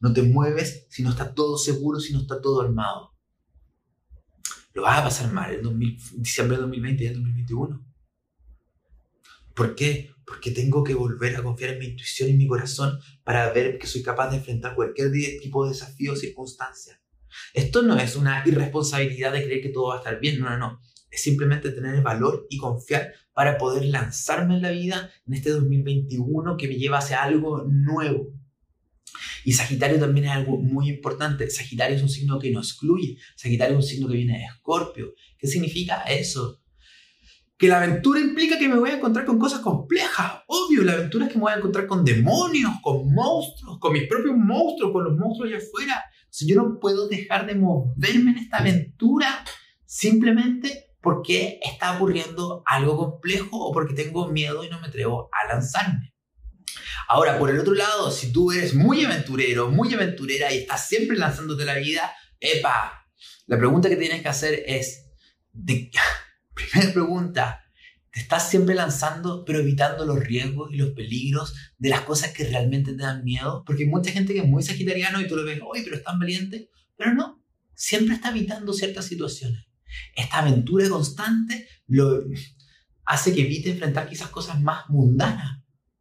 [0.00, 3.14] No te mueves si no está todo seguro, si no está todo armado.
[4.72, 7.84] Lo vas a pasar mal en diciembre de 2020 y en 2021.
[9.54, 10.10] ¿Por qué?
[10.24, 13.86] Porque tengo que volver a confiar en mi intuición y mi corazón para ver que
[13.86, 15.10] soy capaz de enfrentar cualquier
[15.40, 17.00] tipo de desafío o circunstancia.
[17.52, 20.58] Esto no es una irresponsabilidad de creer que todo va a estar bien, no, no,
[20.58, 20.80] no.
[21.10, 25.50] Es simplemente tener el valor y confiar para poder lanzarme en la vida en este
[25.50, 28.32] 2021 que me lleva hacia algo nuevo.
[29.44, 31.48] Y Sagitario también es algo muy importante.
[31.50, 33.16] Sagitario es un signo que no excluye.
[33.36, 35.14] Sagitario es un signo que viene de Escorpio.
[35.38, 36.60] ¿Qué significa eso?
[37.56, 40.42] Que la aventura implica que me voy a encontrar con cosas complejas.
[40.46, 44.08] Obvio, la aventura es que me voy a encontrar con demonios, con monstruos, con mis
[44.08, 46.04] propios monstruos, con los monstruos allá afuera.
[46.30, 49.44] Si yo no puedo dejar de moverme en esta aventura
[49.84, 55.52] simplemente porque está ocurriendo algo complejo o porque tengo miedo y no me atrevo a
[55.52, 56.09] lanzarme.
[57.12, 61.16] Ahora, por el otro lado, si tú eres muy aventurero, muy aventurera y estás siempre
[61.16, 63.04] lanzándote la vida, epa,
[63.48, 65.10] la pregunta que tienes que hacer es,
[65.52, 65.90] de,
[66.54, 67.64] primera pregunta,
[68.12, 72.44] te estás siempre lanzando pero evitando los riesgos y los peligros de las cosas que
[72.44, 75.44] realmente te dan miedo, porque hay mucha gente que es muy sagitariano y tú lo
[75.44, 77.42] ves, oye, pero es tan valiente, pero no,
[77.74, 79.66] siempre está evitando ciertas situaciones.
[80.14, 82.22] Esta aventura constante lo
[83.04, 85.59] hace que evite enfrentar quizás cosas más mundanas,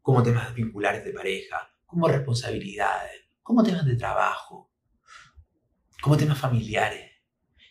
[0.09, 4.73] como temas vinculares de pareja, como responsabilidades, como temas de trabajo,
[6.01, 7.11] como temas familiares.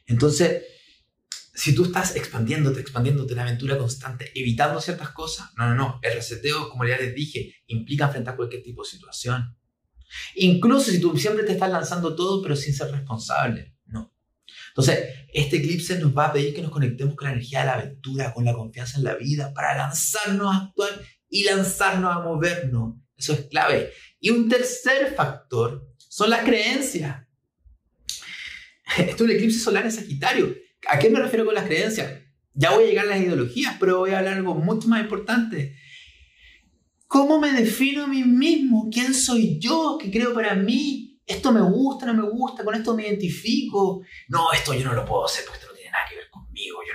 [0.07, 0.62] Entonces,
[1.53, 6.14] si tú estás expandiéndote, expandiéndote la aventura constante, evitando ciertas cosas, no, no, no, el
[6.14, 9.59] reseteo, como ya les dije, implica enfrentar cualquier tipo de situación.
[10.37, 14.14] Incluso si tú siempre te estás lanzando todo, pero sin ser responsable, no.
[14.68, 17.74] Entonces, este eclipse nos va a pedir que nos conectemos con la energía de la
[17.74, 22.97] aventura, con la confianza en la vida, para lanzarnos a actuar y lanzarnos a movernos.
[23.17, 23.91] Eso es clave.
[24.21, 27.27] Y un tercer factor son las creencias.
[28.99, 30.55] Esto es un eclipse solar en Sagitario.
[30.88, 32.23] ¿A qué me refiero con las creencias?
[32.55, 35.77] Ya voy a llegar a las ideologías, pero voy a hablar algo mucho más importante.
[37.07, 38.88] ¿Cómo me defino a mí mismo?
[38.93, 39.99] ¿Quién soy yo?
[40.01, 41.09] ¿Qué creo para mí?
[41.29, 44.03] esto me gusta, no me gusta, con esto me identifico.
[44.29, 46.79] No, esto yo no lo puedo hacer porque esto no tiene nada que ver conmigo.
[46.87, 46.95] Yo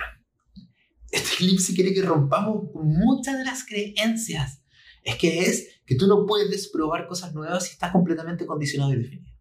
[1.14, 4.64] Este eclipse quiere que rompamos muchas de las creencias.
[5.04, 8.96] Es que es que tú no puedes probar cosas nuevas si estás completamente condicionado y
[8.96, 9.32] definido.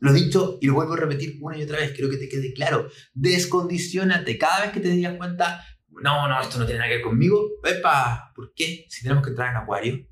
[0.00, 2.28] Lo he dicho y lo vuelvo a repetir una y otra vez, quiero que te
[2.28, 2.90] quede claro.
[3.14, 4.36] Descondicionate.
[4.36, 5.64] Cada vez que te digas cuenta,
[6.02, 8.84] no, no, esto no tiene nada que ver conmigo, epa, ¿por qué?
[8.90, 10.06] Si tenemos que entrar en acuario.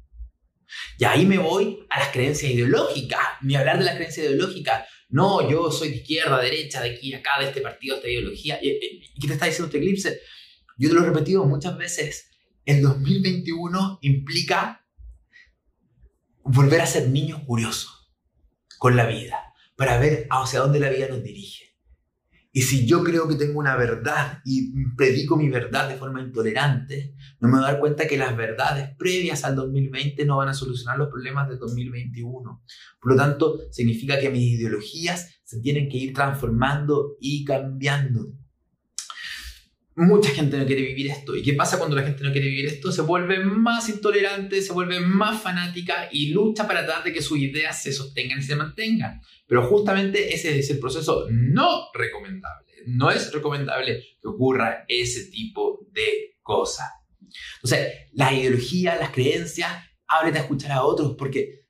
[0.99, 4.89] Y ahí me voy a las creencias ideológicas, ni hablar de las creencias ideológicas.
[5.11, 8.59] No, yo soy de izquierda, derecha, de aquí, acá, de este partido, de esta ideología.
[8.63, 10.21] ¿Y qué te está diciendo este eclipse?
[10.77, 12.31] Yo te lo he repetido muchas veces.
[12.65, 14.85] El 2021 implica
[16.43, 18.13] volver a ser niños curiosos
[18.79, 21.67] con la vida para ver hacia dónde la vida nos dirige.
[22.53, 27.15] Y si yo creo que tengo una verdad y predico mi verdad de forma intolerante,
[27.39, 30.55] no me voy a dar cuenta que las verdades previas al 2020 no van a
[30.55, 32.63] solucionar los problemas del 2021.
[32.99, 38.33] Por lo tanto, significa que mis ideologías se tienen que ir transformando y cambiando.
[39.99, 41.35] Mucha gente no quiere vivir esto.
[41.35, 42.93] ¿Y qué pasa cuando la gente no quiere vivir esto?
[42.93, 47.39] Se vuelve más intolerante, se vuelve más fanática y lucha para tratar de que sus
[47.39, 49.23] ideas se sostengan y se mantengan.
[49.47, 52.73] Pero justamente ese es el proceso no recomendable.
[52.87, 56.89] No es recomendable que ocurra ese tipo de cosas.
[57.57, 59.73] Entonces, la ideología, las creencias,
[60.07, 61.67] ábrete a escuchar a otros porque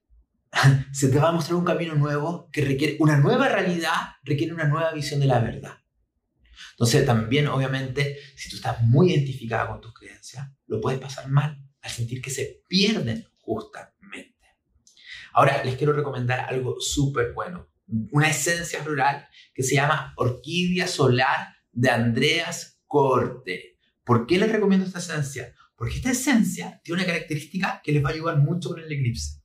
[0.93, 4.67] se te va a mostrar un camino nuevo que requiere una nueva realidad, requiere una
[4.67, 5.79] nueva visión de la verdad.
[6.77, 11.59] Entonces también, obviamente, si tú estás muy identificada con tus creencias, lo puedes pasar mal
[11.81, 14.37] al sentir que se pierden justamente.
[15.33, 17.71] Ahora les quiero recomendar algo súper bueno,
[18.13, 23.79] una esencia floral que se llama Orquídea Solar de Andreas Corte.
[24.05, 25.55] ¿Por qué les recomiendo esta esencia?
[25.77, 29.41] Porque esta esencia tiene una característica que les va a ayudar mucho con el eclipse.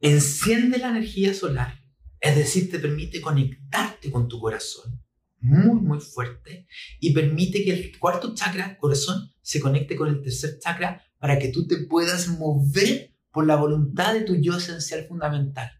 [0.00, 1.84] Enciende la energía solar,
[2.20, 5.01] es decir, te permite conectarte con tu corazón
[5.42, 6.66] muy, muy fuerte
[7.00, 11.48] y permite que el cuarto chakra, corazón, se conecte con el tercer chakra para que
[11.48, 15.70] tú te puedas mover por la voluntad de tu yo esencial fundamental.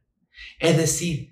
[0.59, 1.31] Es decir,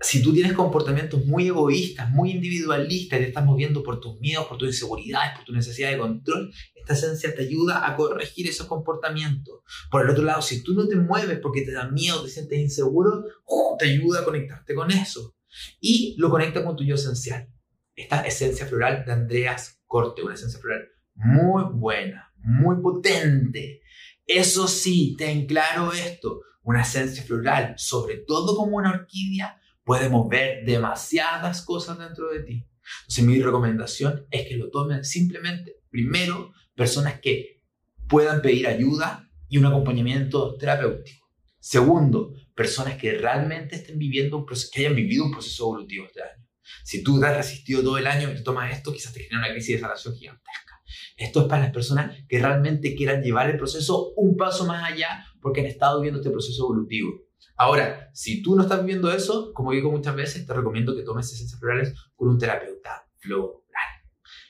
[0.00, 4.46] si tú tienes comportamientos muy egoístas, muy individualistas, y te estás moviendo por tus miedos,
[4.46, 8.66] por tus inseguridades, por tu necesidad de control, esta esencia te ayuda a corregir esos
[8.66, 9.60] comportamientos.
[9.90, 12.58] Por el otro lado, si tú no te mueves porque te da miedo, te sientes
[12.58, 13.76] inseguro, ¡oh!
[13.78, 15.36] te ayuda a conectarte con eso.
[15.80, 17.48] Y lo conecta con tu yo esencial
[17.94, 23.82] esta esencia floral de Andreas Corte, una esencia floral muy buena, muy potente.
[24.26, 30.64] Eso sí, ten claro esto, una esencia floral, sobre todo como una orquídea, puede mover
[30.64, 32.66] demasiadas cosas dentro de ti.
[33.02, 37.62] Entonces mi recomendación es que lo tomen simplemente, primero, personas que
[38.08, 41.26] puedan pedir ayuda y un acompañamiento terapéutico.
[41.58, 46.41] Segundo, personas que realmente estén viviendo un proceso, que hayan vivido un proceso evolutivo este.
[46.84, 49.52] Si tú te has resistido todo el año y tomas esto, quizás te genera una
[49.52, 50.82] crisis de sanación gigantesca.
[51.16, 55.24] Esto es para las personas que realmente quieran llevar el proceso un paso más allá
[55.40, 57.10] porque han estado viviendo este proceso evolutivo.
[57.56, 61.32] Ahora, si tú no estás viviendo eso, como digo muchas veces, te recomiendo que tomes
[61.32, 63.62] esencias florales con un terapeuta floral.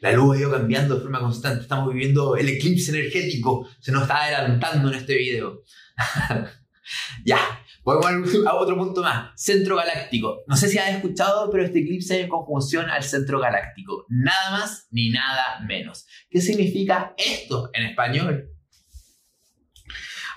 [0.00, 1.62] La luz ha ido cambiando de forma constante.
[1.62, 3.68] Estamos viviendo el eclipse energético.
[3.80, 5.62] Se nos está adelantando en este video.
[7.24, 7.38] ya,
[7.84, 9.32] Volvemos a otro punto más.
[9.34, 10.44] Centro galáctico.
[10.46, 14.06] No sé si has escuchado, pero este eclipse es en conjunción al centro galáctico.
[14.08, 16.06] Nada más ni nada menos.
[16.30, 18.48] ¿Qué significa esto en español?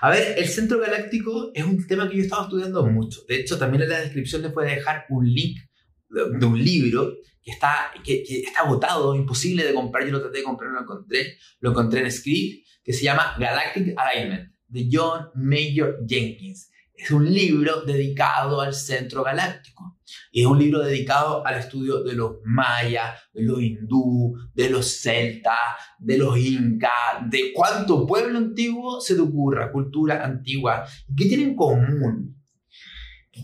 [0.00, 3.20] A ver, el centro galáctico es un tema que yo he estado estudiando mucho.
[3.28, 5.58] De hecho, también en la descripción les voy a dejar un link
[6.10, 10.04] de, un libro que está, que, que, está agotado, imposible de comprar.
[10.04, 11.38] Yo lo traté de comprar, no lo encontré.
[11.60, 17.30] Lo encontré en Script, que se llama Galactic Alignment, de John Major Jenkins es un
[17.32, 19.98] libro dedicado al centro galáctico.
[20.30, 25.00] Y es un libro dedicado al estudio de los mayas, de los hindú, de los
[25.00, 25.58] celtas,
[25.98, 26.90] de los incas,
[27.28, 30.84] de cuánto pueblo antiguo se te ocurra, cultura antigua.
[31.16, 32.42] ¿Qué tienen en común?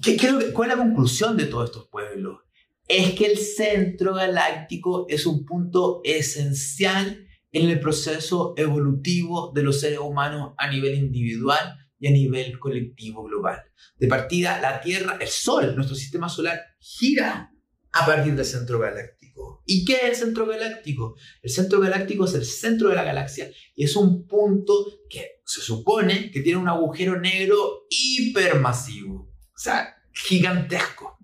[0.02, 2.40] ¿Qué, qué, ¿Cuál es la conclusión de todos estos pueblos?
[2.88, 9.80] Es que el centro galáctico es un punto esencial en el proceso evolutivo de los
[9.80, 13.62] seres humanos a nivel individual y a nivel colectivo global.
[13.96, 17.52] De partida, la Tierra, el Sol, nuestro sistema solar, gira
[17.92, 19.62] a partir del centro galáctico.
[19.66, 21.14] ¿Y qué es el centro galáctico?
[21.42, 25.60] El centro galáctico es el centro de la galaxia y es un punto que se
[25.60, 31.18] supone que tiene un agujero negro hipermasivo, o sea, gigantesco.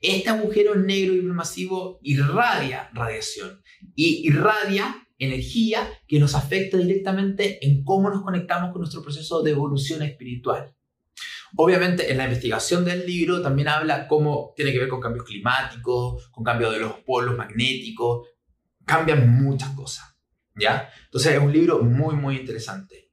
[0.00, 3.60] Este agujero negro hipermasivo irradia radiación
[3.96, 9.52] y irradia energía que nos afecta directamente en cómo nos conectamos con nuestro proceso de
[9.52, 10.74] evolución espiritual.
[11.56, 16.28] Obviamente en la investigación del libro también habla cómo tiene que ver con cambios climáticos,
[16.28, 18.28] con cambios de los polos magnéticos,
[18.84, 20.16] cambian muchas cosas,
[20.56, 20.88] ¿ya?
[21.04, 23.10] Entonces es un libro muy, muy interesante.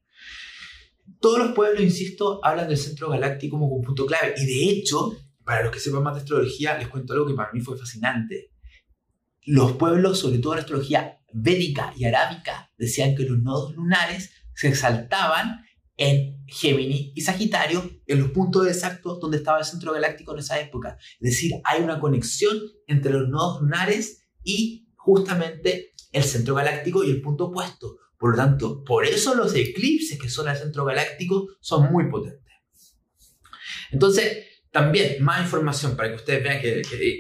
[1.20, 5.18] Todos los pueblos, insisto, hablan del centro galáctico como un punto clave y de hecho,
[5.44, 8.52] para los que sepan más de astrología, les cuento algo que para mí fue fascinante.
[9.44, 14.70] Los pueblos, sobre todo la astrología védica y arábica, decían que los nodos lunares se
[14.70, 15.66] exaltaban
[15.98, 20.60] en Géminis y Sagitario, en los puntos exactos donde estaba el centro galáctico en esa
[20.60, 20.98] época.
[21.20, 27.10] Es decir, hay una conexión entre los nodos lunares y justamente el centro galáctico y
[27.10, 27.98] el punto opuesto.
[28.18, 32.46] Por lo tanto, por eso los eclipses que son al centro galáctico son muy potentes.
[33.92, 37.20] Entonces, también más información para que ustedes vean que, que.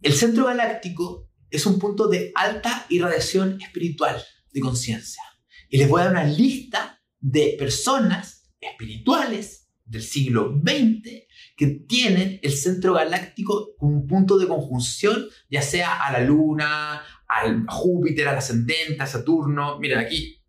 [0.00, 4.22] El centro galáctico es un punto de alta irradiación espiritual
[4.52, 5.22] de conciencia.
[5.68, 11.26] Y les voy a dar una lista de personas espirituales del siglo XX
[11.56, 17.02] que tienen el centro galáctico como un punto de conjunción, ya sea a la Luna,
[17.28, 19.78] al Júpiter, al ascendente, a Saturno.
[19.78, 20.42] Miren aquí,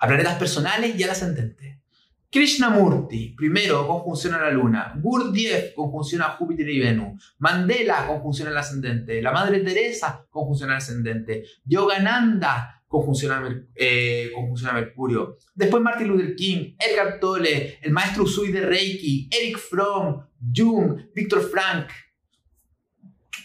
[0.00, 1.82] a planetas personales y al ascendente.
[2.30, 4.94] Krishnamurti, primero, conjunción a la Luna.
[5.00, 7.34] Gurdjieff, conjunción a Júpiter y Venus.
[7.38, 9.22] Mandela, conjunción al ascendente.
[9.22, 11.44] La Madre Teresa, conjunción al ascendente.
[11.64, 15.38] Yogananda, conjunción a, eh, a Mercurio.
[15.54, 20.22] Después Martin Luther King, Edgar Tolle, el maestro Usui de Reiki, Eric Fromm,
[20.54, 21.88] Jung, Víctor Frank.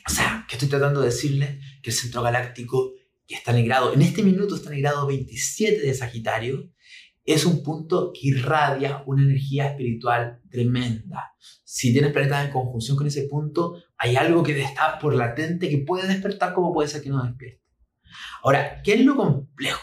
[0.05, 2.93] O sea, que estoy tratando de decirle que el centro galáctico,
[3.25, 6.72] que está en grado, en este minuto está en grado 27 de Sagitario,
[7.25, 11.33] es un punto que irradia una energía espiritual tremenda.
[11.63, 15.79] Si tienes planetas en conjunción con ese punto, hay algo que está por latente que
[15.79, 17.63] puede despertar como puede ser que no despierte.
[18.43, 19.81] Ahora, ¿qué es lo complejo?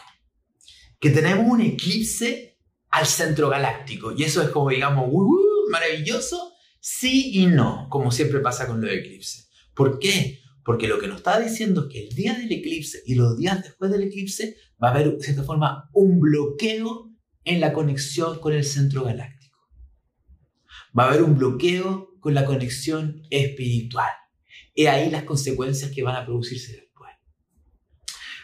[0.99, 2.59] Que tenemos un eclipse
[2.91, 8.41] al centro galáctico y eso es como, digamos, uh, maravilloso, sí y no, como siempre
[8.41, 9.51] pasa con los eclipses.
[9.74, 10.41] ¿Por qué?
[10.62, 13.62] Porque lo que nos está diciendo es que el día del eclipse y los días
[13.62, 17.09] después del eclipse va a haber, de cierta forma, un bloqueo
[17.45, 19.59] en la conexión con el centro galáctico.
[20.99, 24.11] Va a haber un bloqueo con la conexión espiritual.
[24.74, 26.91] Y ahí las consecuencias que van a producirse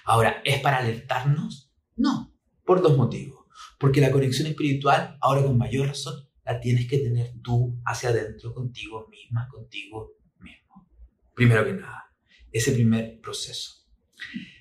[0.08, 1.72] Ahora, ¿es para alertarnos?
[1.96, 2.32] No,
[2.64, 3.46] por dos motivos.
[3.76, 8.54] Porque la conexión espiritual, ahora con mayor razón, la tienes que tener tú hacia adentro,
[8.54, 10.88] contigo misma, contigo mismo.
[11.34, 12.14] Primero que nada,
[12.52, 13.84] ese primer proceso.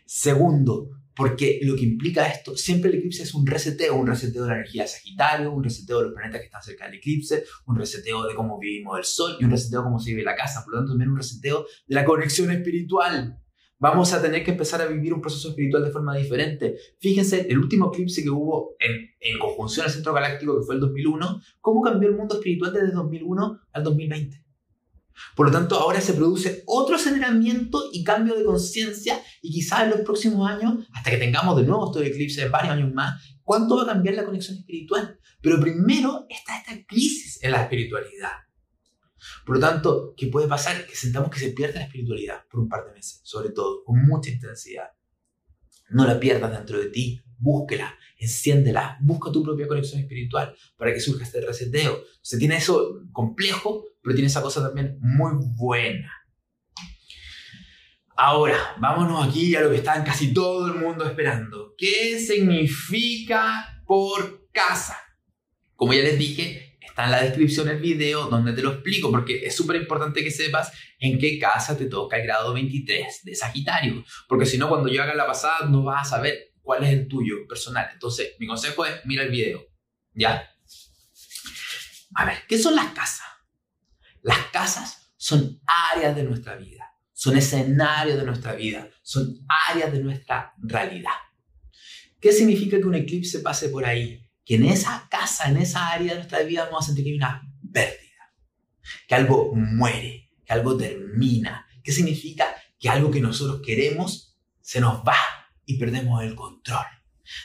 [0.08, 4.50] Segundo, porque lo que implica esto, siempre el eclipse es un reseteo, un reseteo de
[4.50, 7.78] la energía de Sagitario, un reseteo de los planetas que están cerca del eclipse, un
[7.78, 10.64] reseteo de cómo vivimos el Sol y un reseteo de cómo se vive la casa,
[10.64, 13.40] por lo tanto también un reseteo de la conexión espiritual
[13.78, 16.76] vamos a tener que empezar a vivir un proceso espiritual de forma diferente.
[17.00, 20.82] Fíjense, el último eclipse que hubo en, en conjunción al centro galáctico, que fue el
[20.82, 24.45] 2001, cómo cambió el mundo espiritual desde 2001 al 2020.
[25.36, 29.92] Por lo tanto, ahora se produce otro aceleramiento y cambio de conciencia y quizás en
[29.92, 33.84] los próximos años, hasta que tengamos de nuevo estos eclipses varios años más, ¿cuánto va
[33.84, 35.20] a cambiar la conexión espiritual?
[35.42, 38.32] Pero primero está esta crisis en la espiritualidad.
[39.46, 40.86] Por lo tanto, ¿qué puede pasar?
[40.86, 44.06] Que sentamos que se pierda la espiritualidad por un par de meses, sobre todo, con
[44.06, 44.90] mucha intensidad.
[45.90, 51.00] No la pierdas dentro de ti, búsquela, enciéndela, busca tu propia conexión espiritual para que
[51.00, 52.04] surja este reseteo.
[52.22, 56.12] Se tiene eso complejo, pero tiene esa cosa también muy buena.
[58.16, 61.74] Ahora, vámonos aquí a lo que está casi todo el mundo esperando.
[61.76, 64.96] ¿Qué significa por casa?
[65.76, 69.46] Como ya les dije, Está en la descripción del video donde te lo explico porque
[69.46, 74.06] es súper importante que sepas en qué casa te toca el grado 23 de Sagitario.
[74.30, 77.10] Porque si no, cuando yo haga la pasada no vas a saber cuál es el
[77.10, 77.90] tuyo personal.
[77.92, 79.66] Entonces, mi consejo es mira el video.
[80.14, 80.50] ¿Ya?
[82.16, 83.28] A ver, ¿qué son las casas?
[84.26, 85.62] Las casas son
[85.94, 91.12] áreas de nuestra vida, son escenarios de nuestra vida, son áreas de nuestra realidad.
[92.20, 94.26] ¿Qué significa que un eclipse pase por ahí?
[94.46, 97.18] que en esa casa, en esa área de nuestra vida vamos a sentir que hay
[97.18, 97.42] una
[97.74, 98.34] pérdida,
[99.08, 101.68] que algo muere, que algo termina.
[101.84, 102.56] ¿Qué significa?
[102.80, 105.18] Que algo que nosotros queremos se nos va
[105.66, 106.86] y perdemos el control.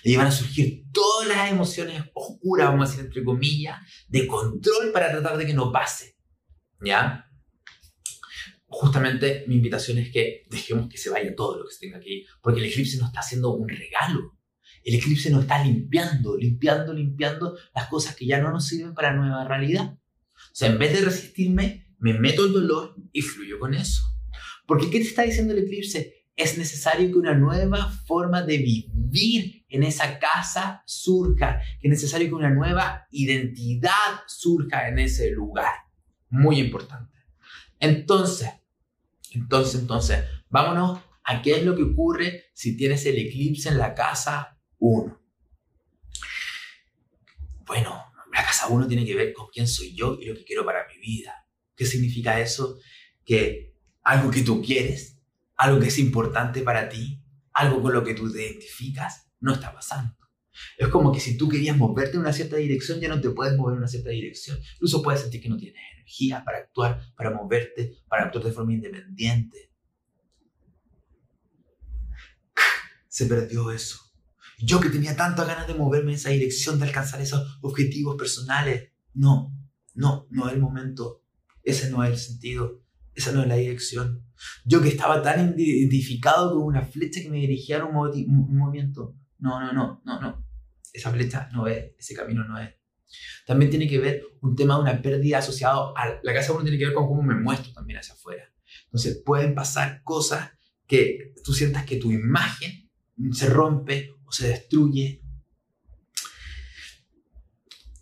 [0.05, 3.79] Y van a surgir todas las emociones oscuras, vamos a decir entre comillas,
[4.09, 6.19] de control para tratar de que no pase.
[6.83, 7.27] ¿Ya?
[8.67, 12.25] Justamente mi invitación es que dejemos que se vaya todo lo que se tenga aquí,
[12.41, 14.39] porque el eclipse nos está haciendo un regalo.
[14.85, 19.15] El eclipse nos está limpiando, limpiando, limpiando las cosas que ya no nos sirven para
[19.15, 19.99] nueva realidad.
[20.35, 24.03] O sea, en vez de resistirme, me meto el dolor y fluyo con eso.
[24.67, 26.21] Porque ¿qué te está diciendo el eclipse?
[26.41, 32.29] es necesario que una nueva forma de vivir en esa casa surja, que es necesario
[32.29, 35.75] que una nueva identidad surja en ese lugar.
[36.31, 37.19] Muy importante.
[37.79, 38.51] Entonces,
[39.33, 43.95] entonces, entonces, vámonos a qué es lo que ocurre si tienes el eclipse en la
[43.95, 45.21] casa 1.
[47.67, 50.65] Bueno, la casa 1 tiene que ver con quién soy yo y lo que quiero
[50.65, 51.47] para mi vida.
[51.77, 52.79] ¿Qué significa eso?
[53.25, 55.21] Que algo que tú quieres
[55.61, 57.23] algo que es importante para ti,
[57.53, 60.17] algo con lo que tú te identificas, no está pasando.
[60.79, 63.57] Es como que si tú querías moverte en una cierta dirección, ya no te puedes
[63.57, 64.59] mover en una cierta dirección.
[64.75, 68.73] Incluso puedes sentir que no tienes energía para actuar, para moverte, para actuar de forma
[68.73, 69.73] independiente.
[73.09, 73.99] Se perdió eso.
[74.63, 78.91] Yo que tenía tantas ganas de moverme en esa dirección, de alcanzar esos objetivos personales.
[79.15, 79.57] No,
[79.95, 81.23] no, no es el momento.
[81.63, 82.83] Ese no es el sentido.
[83.15, 84.25] Esa no es la dirección.
[84.65, 89.17] Yo que estaba tan identificado con una flecha que me dirigía a un, movimiento.
[89.39, 90.45] No, no, no, no, no.
[90.93, 92.71] Esa flecha no es, ese camino no es.
[93.47, 96.79] También tiene que ver un tema de una pérdida asociado a la casa uno tiene
[96.79, 98.45] que ver con cómo me muestro también hacia afuera.
[98.85, 100.51] Entonces pueden pasar cosas
[100.87, 102.91] que tú sientas que tu imagen
[103.33, 105.23] se rompe o se destruye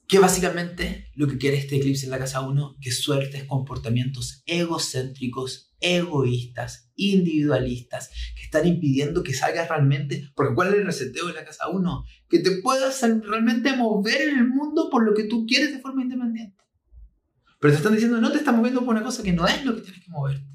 [0.09, 5.68] que básicamente lo que quiere este eclipse en la casa 1, que sueltes comportamientos egocéntricos,
[5.81, 11.45] egoístas, individualistas, que están impidiendo que salgas realmente, porque ¿cuál es el reseteo de la
[11.45, 12.05] casa 1?
[12.29, 16.03] Que te puedas realmente mover en el mundo por lo que tú quieres de forma
[16.03, 16.63] independiente.
[17.61, 19.75] Pero te están diciendo, no te estás moviendo por una cosa que no es lo
[19.75, 20.47] que tienes que moverte.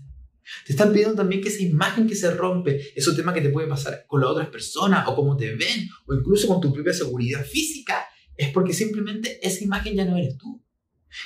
[0.65, 3.67] Te están pidiendo también que esa imagen que se rompe, esos temas que te puede
[3.67, 7.45] pasar con las otras personas o cómo te ven, o incluso con tu propia seguridad
[7.45, 8.05] física,
[8.35, 10.63] es porque simplemente esa imagen ya no eres tú.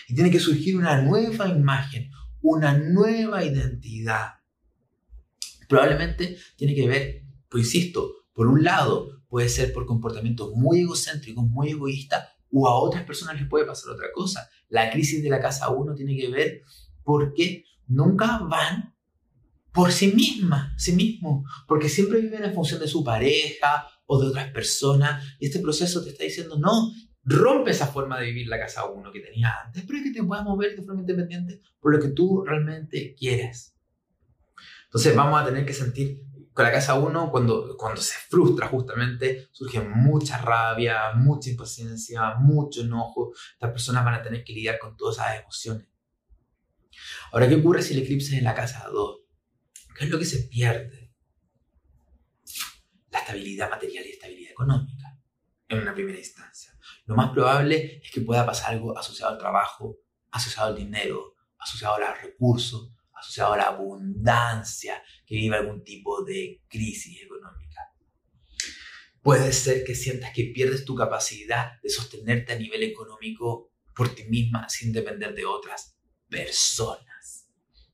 [0.07, 2.11] Y tiene que surgir una nueva imagen,
[2.41, 4.33] una nueva identidad.
[5.67, 11.45] Probablemente tiene que ver, pues insisto, por un lado puede ser por comportamientos muy egocéntricos,
[11.45, 14.49] muy egoístas, o a otras personas les puede pasar otra cosa.
[14.69, 16.61] La crisis de la casa 1 tiene que ver
[17.03, 18.95] porque nunca van
[19.71, 24.27] por sí misma, sí mismo, porque siempre viven en función de su pareja o de
[24.27, 25.23] otras personas.
[25.39, 26.91] Y este proceso te está diciendo, no,
[27.27, 30.23] rompe esa forma de vivir la casa uno que tenías antes, pero es que te
[30.23, 33.75] puedas mover de forma independiente por lo que tú realmente quieres.
[34.85, 36.23] Entonces vamos a tener que sentir
[36.53, 42.81] con la casa uno, cuando, cuando se frustra justamente, surge mucha rabia, mucha impaciencia, mucho
[42.81, 43.33] enojo.
[43.53, 45.87] Estas personas van a tener que lidiar con todas esas emociones.
[47.31, 49.19] Ahora, ¿qué ocurre si el eclipse es en la casa 2?
[49.95, 51.07] ¿Qué es lo que se pierde?
[53.11, 55.17] la estabilidad material y estabilidad económica
[55.69, 56.76] en una primera instancia.
[57.07, 59.97] Lo más probable es que pueda pasar algo asociado al trabajo,
[60.29, 66.23] asociado al dinero, asociado a los recursos, asociado a la abundancia, que viva algún tipo
[66.25, 67.81] de crisis económica.
[69.21, 74.25] Puede ser que sientas que pierdes tu capacidad de sostenerte a nivel económico por ti
[74.25, 75.97] misma sin depender de otras
[76.27, 77.49] personas.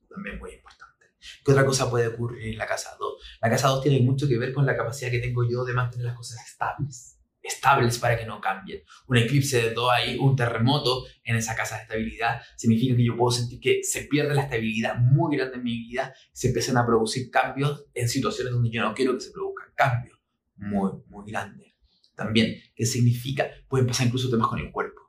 [0.08, 1.06] También muy importante.
[1.44, 3.22] ¿Qué otra cosa puede ocurrir en la casa 2?
[3.40, 6.06] La casa 2 tiene mucho que ver con la capacidad que tengo yo de mantener
[6.06, 7.13] las cosas estables.
[7.44, 8.82] Estables para que no cambien.
[9.06, 13.16] Un eclipse de 2 ahí, un terremoto en esa casa de estabilidad, significa que yo
[13.16, 16.86] puedo sentir que se pierde la estabilidad muy grande en mi vida, se empiezan a
[16.86, 20.18] producir cambios en situaciones donde yo no quiero que se produzcan cambios
[20.56, 21.74] muy, muy grandes.
[22.14, 23.50] También, ¿qué significa?
[23.68, 25.02] Pueden pasar incluso temas con el cuerpo.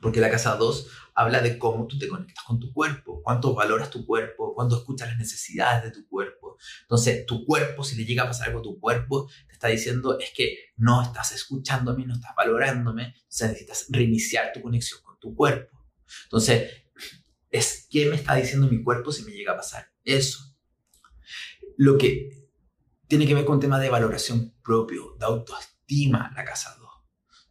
[0.00, 3.90] Porque la casa 2 habla de cómo tú te conectas con tu cuerpo, cuánto valoras
[3.90, 6.43] tu cuerpo, cuánto escuchas las necesidades de tu cuerpo.
[6.82, 10.18] Entonces, tu cuerpo, si le llega a pasar algo a tu cuerpo, te está diciendo
[10.18, 15.86] es que no estás escuchándome, no estás valorándome, necesitas reiniciar tu conexión con tu cuerpo.
[16.24, 16.70] Entonces,
[17.50, 20.56] es qué me está diciendo mi cuerpo si me llega a pasar eso.
[21.76, 22.30] Lo que
[23.06, 26.84] tiene que ver con tema de valoración propio, de autoestima, la casa 2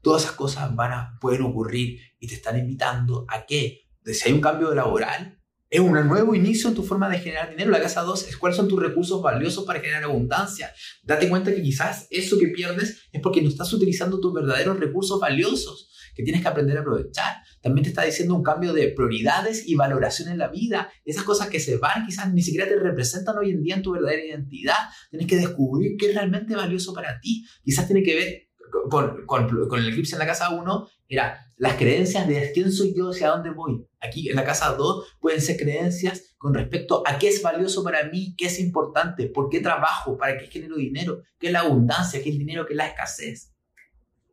[0.02, 4.34] Todas esas cosas van a, pueden ocurrir y te están invitando a que, si hay
[4.34, 5.42] un cambio laboral,
[5.74, 7.72] es un nuevo inicio en tu forma de generar dinero.
[7.72, 10.72] La casa 2 es cuáles son tus recursos valiosos para generar abundancia.
[11.02, 15.20] Date cuenta que quizás eso que pierdes es porque no estás utilizando tus verdaderos recursos
[15.20, 17.38] valiosos que tienes que aprender a aprovechar.
[17.60, 20.92] También te está diciendo un cambio de prioridades y valoración en la vida.
[21.06, 23.94] Esas cosas que se van quizás ni siquiera te representan hoy en día en tu
[23.94, 24.78] verdadera identidad.
[25.10, 27.48] Tienes que descubrir qué es realmente valioso para ti.
[27.64, 28.54] Quizás tiene que ver
[28.92, 33.30] con, el eclipse en la casa 1 era las creencias de quién soy yo, hacia
[33.30, 33.86] dónde voy.
[34.00, 38.04] Aquí en la casa 2 pueden ser creencias con respecto a qué es valioso para
[38.10, 42.22] mí, qué es importante, por qué trabajo, para qué genero dinero, qué es la abundancia,
[42.22, 43.54] qué es el dinero, qué es la escasez.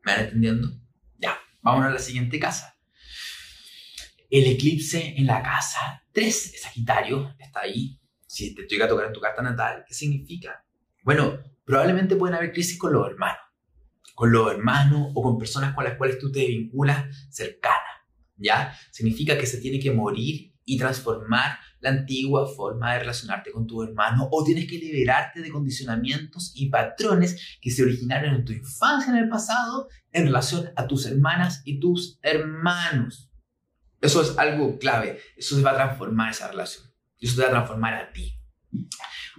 [0.04, 0.68] ¿Me van entendiendo?
[1.18, 2.74] Ya, vamos a la siguiente casa.
[4.28, 8.00] El eclipse en la casa 3, Sagitario, está ahí.
[8.26, 10.64] Si te estoy a tocar en tu carta natal, ¿qué significa?
[11.02, 13.40] Bueno, probablemente pueden haber crisis con los hermanos,
[14.20, 18.04] con los hermanos o con personas con las cuales tú te vinculas cercanas,
[18.36, 18.76] ¿ya?
[18.90, 23.82] Significa que se tiene que morir y transformar la antigua forma de relacionarte con tu
[23.82, 29.10] hermano o tienes que liberarte de condicionamientos y patrones que se originaron en tu infancia
[29.10, 33.32] en el pasado en relación a tus hermanas y tus hermanos.
[34.02, 36.84] Eso es algo clave, eso se va a transformar esa relación,
[37.18, 38.39] eso te va a transformar a ti.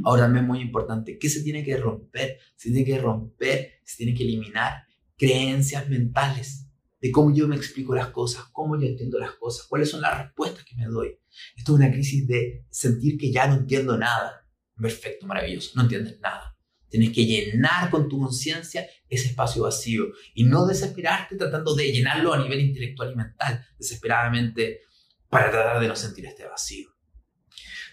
[0.04, 2.38] Ahora también muy importante, ¿qué se tiene que romper?
[2.56, 4.84] Se tiene que romper, se tiene que eliminar
[5.18, 6.68] creencias mentales
[7.00, 10.18] de cómo yo me explico las cosas, cómo yo entiendo las cosas, cuáles son las
[10.18, 11.18] respuestas que me doy.
[11.56, 14.48] Esto es una crisis de sentir que ya no entiendo nada.
[14.76, 16.58] Perfecto, maravilloso, no entiendes nada.
[16.90, 22.34] Tienes que llenar con tu conciencia ese espacio vacío y no desesperarte tratando de llenarlo
[22.34, 24.82] a nivel intelectual y mental, desesperadamente
[25.30, 26.91] para tratar de no sentir este vacío.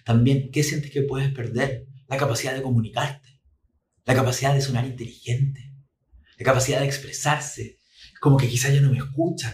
[0.09, 1.87] También, ¿qué sientes que puedes perder?
[2.07, 3.43] La capacidad de comunicarte,
[4.07, 5.75] la capacidad de sonar inteligente,
[6.39, 7.79] la capacidad de expresarse,
[8.19, 9.53] como que quizás ya no me escuchan.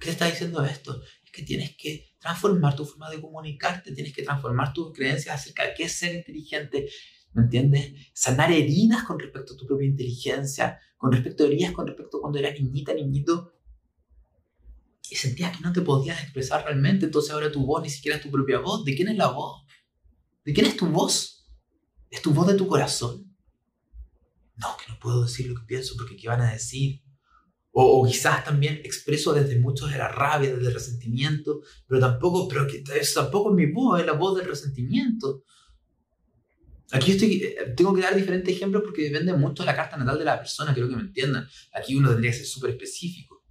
[0.00, 1.00] ¿Qué te está diciendo esto?
[1.24, 5.64] Es que tienes que transformar tu forma de comunicarte, tienes que transformar tus creencias acerca
[5.64, 6.88] de qué es ser inteligente,
[7.32, 7.92] ¿me entiendes?
[8.12, 12.20] Sanar heridas con respecto a tu propia inteligencia, con respecto a heridas con respecto a
[12.20, 13.52] cuando eras niñita, niñito,
[15.12, 18.22] y sentías que no te podías expresar realmente, entonces ahora tu voz ni siquiera es
[18.22, 18.82] tu propia voz.
[18.82, 19.62] ¿De quién es la voz?
[20.42, 21.46] ¿De quién es tu voz?
[22.10, 23.30] ¿Es tu voz de tu corazón?
[24.56, 27.02] No, que no puedo decir lo que pienso porque ¿qué van a decir?
[27.72, 32.66] O, quizás también expreso desde mucho de la rabia, desde el resentimiento, pero tampoco, pero
[32.66, 32.82] que
[33.14, 35.44] tampoco es mi voz, es la voz del resentimiento.
[36.90, 40.18] Aquí estoy, eh, tengo que dar diferentes ejemplos porque depende mucho de la carta natal
[40.18, 41.46] de la persona, quiero que me entiendan.
[41.74, 43.41] Aquí uno tendría que ser súper específico.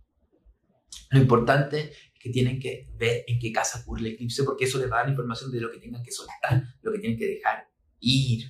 [1.09, 4.77] Lo importante es que tienen que ver en qué casa ocurre el eclipse porque eso
[4.77, 7.27] les va a dar información de lo que tengan que soltar, lo que tienen que
[7.27, 7.67] dejar
[7.99, 8.45] ir.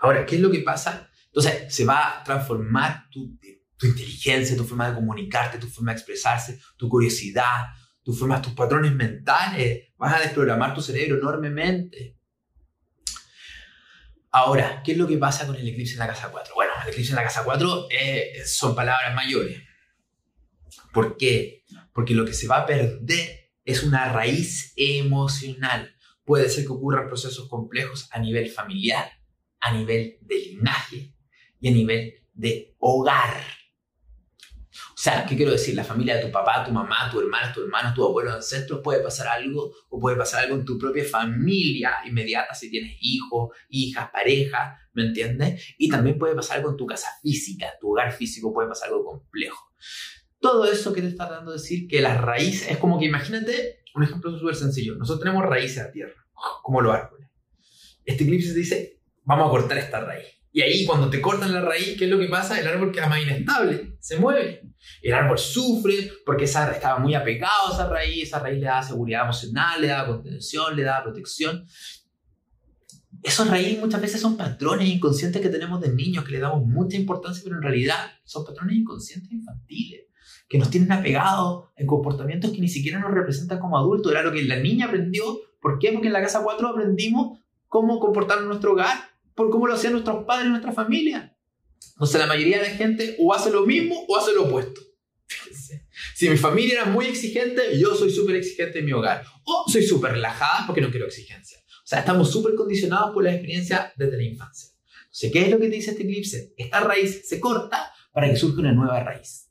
[0.00, 1.10] Ahora, ¿qué es lo que pasa?
[1.26, 3.38] Entonces, se va a transformar tu
[3.82, 7.66] inteligencia, tu forma de comunicarte, tu forma de expresarse, tu curiosidad,
[8.02, 9.92] tu forma, tus patrones mentales.
[9.96, 12.18] Vas a desprogramar tu cerebro enormemente.
[14.30, 16.54] Ahora, ¿qué es lo que pasa con el eclipse en la casa 4?
[16.54, 19.62] Bueno, el eclipse en la casa 4 eh, son palabras mayores.
[20.92, 21.64] ¿Por qué?
[21.92, 25.94] Porque lo que se va a perder es una raíz emocional.
[26.24, 29.10] Puede ser que ocurran procesos complejos a nivel familiar,
[29.60, 31.14] a nivel de linaje
[31.60, 33.42] y a nivel de hogar.
[34.90, 35.74] O sea, ¿qué quiero decir?
[35.74, 39.00] La familia de tu papá, tu mamá, tu hermana, tu hermano, tu abuelo, ancestros, puede
[39.02, 44.10] pasar algo o puede pasar algo en tu propia familia inmediata si tienes hijos, hijas,
[44.10, 45.74] pareja, ¿me entiendes?
[45.78, 49.04] Y también puede pasar algo en tu casa física, tu hogar físico puede pasar algo
[49.04, 49.72] complejo.
[50.44, 54.02] Todo eso que te está dando decir que las raíces, es como que imagínate un
[54.02, 54.94] ejemplo súper sencillo.
[54.94, 56.26] Nosotros tenemos raíces a tierra,
[56.62, 57.30] como los árboles.
[58.04, 60.26] Este eclipse te dice, vamos a cortar esta raíz.
[60.52, 62.60] Y ahí cuando te cortan la raíz, ¿qué es lo que pasa?
[62.60, 64.60] El árbol queda más inestable, se mueve.
[65.00, 68.82] El árbol sufre porque esa, estaba muy apegado a esa raíz, esa raíz le da
[68.82, 71.66] seguridad emocional, le da contención, le da protección.
[73.22, 76.98] Esos raíces muchas veces son patrones inconscientes que tenemos de niños, que le damos mucha
[76.98, 80.03] importancia, pero en realidad son patrones inconscientes infantiles,
[80.48, 84.12] que nos tienen apegados en comportamientos que ni siquiera nos representan como adultos.
[84.12, 85.24] Era lo que la niña aprendió.
[85.60, 85.92] ¿Por qué?
[85.92, 87.38] Porque en la casa 4 aprendimos
[87.68, 88.96] cómo comportarnos en nuestro hogar,
[89.34, 91.36] por cómo lo hacían nuestros padres, nuestra familia.
[91.94, 94.80] Entonces la mayoría de la gente o hace lo mismo o hace lo opuesto.
[96.14, 99.24] Si mi familia era muy exigente, yo soy súper exigente en mi hogar.
[99.44, 101.58] O soy súper relajada porque no quiero exigencia.
[101.58, 104.70] O sea, estamos súper condicionados por la experiencia desde la infancia.
[105.04, 106.54] Entonces, ¿qué es lo que te dice este eclipse?
[106.56, 109.43] Esta raíz se corta para que surja una nueva raíz.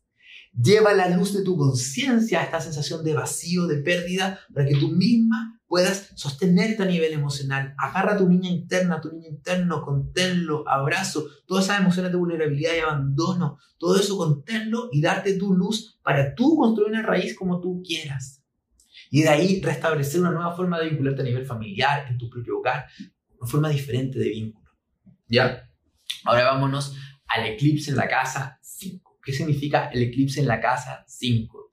[0.62, 4.76] Lleva la luz de tu conciencia a esta sensación de vacío, de pérdida, para que
[4.76, 7.74] tú misma puedas sostenerte a nivel emocional.
[7.80, 12.18] Agarra a tu niña interna, a tu niño interno, conténlo, abrazo, todas esas emociones de
[12.20, 17.36] vulnerabilidad y abandono, todo eso conténlo y darte tu luz para tú construir una raíz
[17.36, 18.44] como tú quieras.
[19.10, 22.60] Y de ahí restablecer una nueva forma de vincularte a nivel familiar, en tu propio
[22.60, 22.86] hogar,
[23.40, 24.70] una forma diferente de vínculo.
[25.28, 25.68] ¿Ya?
[26.24, 26.96] Ahora vámonos
[27.26, 29.13] al eclipse en la casa 5.
[29.24, 31.64] ¿Qué significa el eclipse en la casa 5?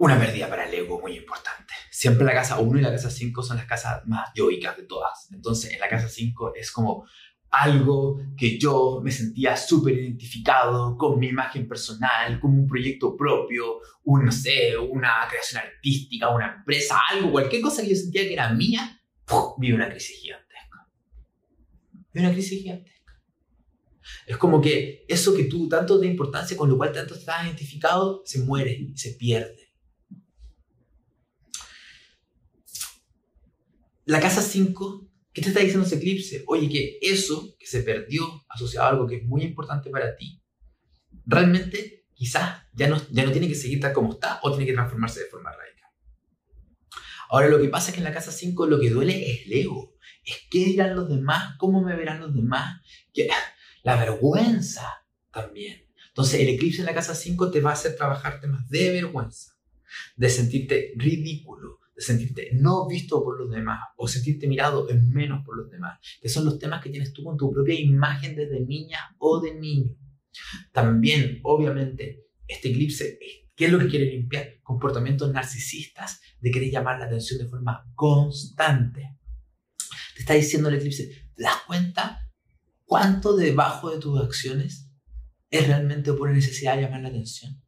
[0.00, 1.74] una pérdida para el ego muy importante.
[1.90, 5.30] Siempre la casa 1 y la casa 5 son las casas más yoicas de todas.
[5.30, 7.06] Entonces, en la casa 5 es como
[7.50, 13.80] algo que yo me sentía súper identificado con mi imagen personal, como un proyecto propio,
[14.04, 18.32] un, no sé, una creación artística, una empresa, algo, cualquier cosa que yo sentía que
[18.32, 19.02] era mía,
[19.58, 20.88] vive una crisis gigantesca.
[22.14, 22.99] Vive una crisis gigantesca.
[24.26, 28.22] Es como que eso que tú tanto de importancia, con lo cual tanto estás identificado,
[28.24, 29.70] se muere, se pierde.
[34.10, 36.42] la casa 5, ¿qué te está diciendo ese eclipse?
[36.48, 40.42] Oye, que eso que se perdió asociado a algo que es muy importante para ti,
[41.26, 44.72] realmente quizás ya no, ya no tiene que seguir tal como está o tiene que
[44.72, 45.90] transformarse de forma radical.
[47.30, 49.52] Ahora, lo que pasa es que en la casa 5 lo que duele es el
[49.52, 49.94] ego.
[50.24, 52.80] Es qué dirán los demás, cómo me verán los demás.
[53.82, 55.86] La vergüenza también.
[56.08, 59.52] Entonces, el eclipse en la casa 5 te va a hacer trabajar temas de vergüenza,
[60.16, 65.44] de sentirte ridículo, de sentirte no visto por los demás o sentirte mirado en menos
[65.44, 68.60] por los demás, que son los temas que tienes tú con tu propia imagen desde
[68.60, 69.96] niña o de niño.
[70.72, 73.18] También, obviamente, este eclipse
[73.60, 74.58] ¿Qué es lo que quiere limpiar?
[74.62, 79.18] Comportamientos narcisistas de querer llamar la atención de forma constante.
[80.14, 82.29] Te está diciendo el eclipse, ¿te das cuenta
[82.90, 84.90] cuánto debajo de tus acciones
[85.48, 87.62] es realmente por necesidad de llamar la atención?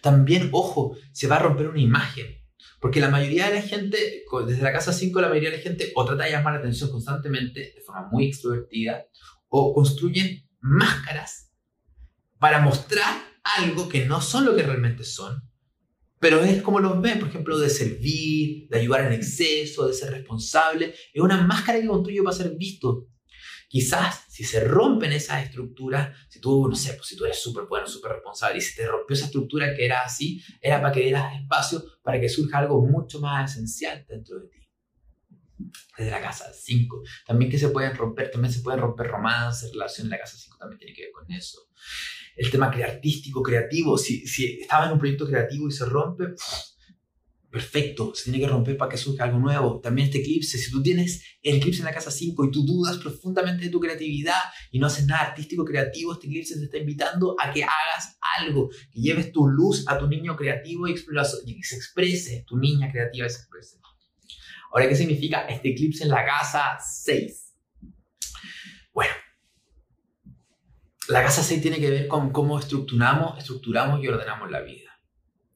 [0.00, 2.42] También, ojo, se va a romper una imagen.
[2.80, 5.92] Porque la mayoría de la gente, desde la casa 5, la mayoría de la gente
[5.94, 9.04] o trata de llamar la atención constantemente, de forma muy extrovertida,
[9.48, 11.52] o construyen máscaras
[12.38, 13.14] para mostrar
[13.58, 15.42] algo que no son lo que realmente son,
[16.18, 20.12] pero es como los ven, por ejemplo, de servir, de ayudar en exceso, de ser
[20.12, 20.94] responsable.
[21.12, 23.08] Es una máscara que construyo para ser visto.
[23.68, 27.64] Quizás si se rompen esas estructuras, si tú, no sé, pues si tú eres súper
[27.64, 31.00] bueno, súper responsable, y si te rompió esa estructura que era así, era para que
[31.00, 34.56] dieras espacio para que surja algo mucho más esencial dentro de ti.
[35.98, 37.02] Desde la casa 5.
[37.26, 40.10] También que se pueden romper, también se pueden romper romances, relaciones.
[40.10, 41.66] La casa 5 también tiene que ver con eso
[42.36, 43.96] el tema artístico, creativo.
[43.96, 46.34] Si, si estaba en un proyecto creativo y se rompe,
[47.56, 49.80] perfecto, se tiene que romper para que surja algo nuevo.
[49.80, 52.98] También este eclipse, si tú tienes el eclipse en la casa 5 y tú dudas
[52.98, 57.34] profundamente de tu creatividad y no haces nada artístico creativo, este eclipse te está invitando
[57.40, 61.62] a que hagas algo, que lleves tu luz a tu niño creativo y, y que
[61.62, 63.78] se exprese, tu niña creativa se exprese.
[64.70, 67.54] Ahora, ¿qué significa este eclipse en la casa 6?
[68.92, 69.14] Bueno,
[71.08, 74.90] la casa 6 tiene que ver con cómo estructuramos, estructuramos y ordenamos la vida,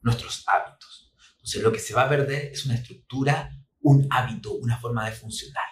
[0.00, 0.79] nuestros hábitos.
[1.50, 5.10] Entonces, lo que se va a perder es una estructura, un hábito, una forma de
[5.10, 5.64] funcionar.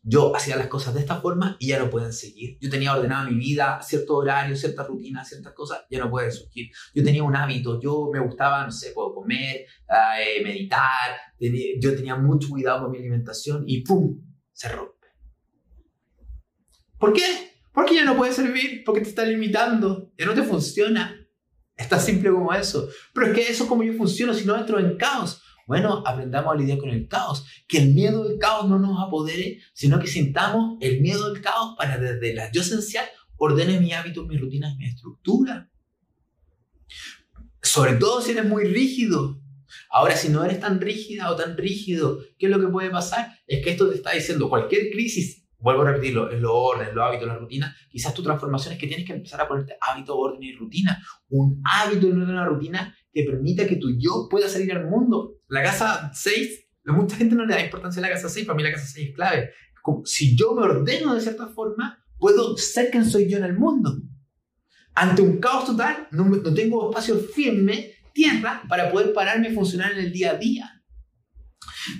[0.00, 2.56] Yo hacía las cosas de esta forma y ya no pueden seguir.
[2.60, 6.70] Yo tenía ordenado mi vida, cierto horario, cierta rutina, ciertas cosas, ya no pueden surgir.
[6.94, 11.16] Yo tenía un hábito, yo me gustaba, no sé, puedo comer, eh, meditar,
[11.80, 14.22] yo tenía mucho cuidado con mi alimentación y ¡pum!
[14.52, 15.08] se rompe.
[16.96, 17.54] ¿Por qué?
[17.74, 21.17] Porque ya no puede servir, porque te está limitando, ya no te funciona.
[21.78, 22.88] Es tan simple como eso.
[23.14, 25.40] Pero es que eso es como yo funciono si no entro en caos.
[25.66, 27.46] Bueno, aprendamos a lidiar con el caos.
[27.68, 31.76] Que el miedo del caos no nos apodere, sino que sintamos el miedo del caos
[31.78, 33.06] para desde la yo esencial
[33.36, 35.70] ordene mi hábitos, mis rutinas, mi estructura.
[37.62, 39.40] Sobre todo si eres muy rígido.
[39.90, 43.38] Ahora, si no eres tan rígida o tan rígido, ¿qué es lo que puede pasar?
[43.46, 47.04] Es que esto te está diciendo cualquier crisis vuelvo a repetirlo, es lo orden, los
[47.04, 50.42] hábitos, la rutina, quizás tu transformación es que tienes que empezar a ponerte hábito, orden
[50.42, 51.02] y rutina.
[51.28, 55.40] Un hábito y una rutina que permita que tu yo pueda salir al mundo.
[55.48, 58.62] La casa 6, mucha gente no le da importancia a la casa 6, para mí
[58.62, 59.50] la casa 6 es clave.
[59.82, 63.58] Como, si yo me ordeno de cierta forma, puedo ser quien soy yo en el
[63.58, 63.96] mundo.
[64.94, 69.92] Ante un caos total, no, no tengo espacio firme, tierra, para poder pararme y funcionar
[69.92, 70.82] en el día a día.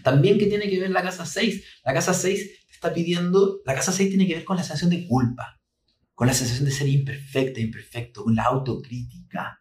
[0.03, 1.81] También, ¿qué tiene que ver la casa 6?
[1.85, 5.07] La casa 6 está pidiendo, la casa 6 tiene que ver con la sensación de
[5.07, 5.61] culpa,
[6.15, 9.61] con la sensación de ser imperfecta, imperfecto, con la autocrítica.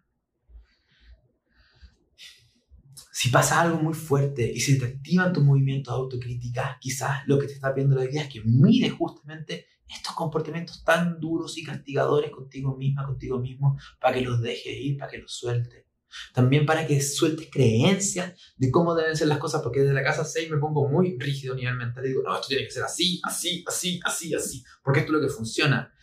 [3.11, 7.39] Si pasa algo muy fuerte y se te activan tus movimientos de autocrítica, quizás lo
[7.39, 11.63] que te está pidiendo la vida es que mires justamente estos comportamientos tan duros y
[11.63, 15.86] castigadores contigo misma, contigo mismo, para que los dejes ir, para que los sueltes.
[16.33, 20.23] También para que sueltes creencias de cómo deben ser las cosas, porque desde la casa
[20.23, 22.83] 6 me pongo muy rígido a nivel mental y digo, no, esto tiene que ser
[22.83, 25.93] así, así, así, así, así, porque esto es lo que funciona.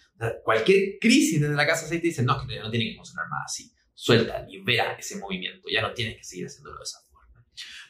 [0.42, 3.42] cualquier crisis desde la casa 6 te dice, no, que no tiene que funcionar más
[3.46, 3.72] así.
[3.92, 7.46] Suelta, libera ese movimiento, ya no tienes que seguir haciéndolo de esa forma.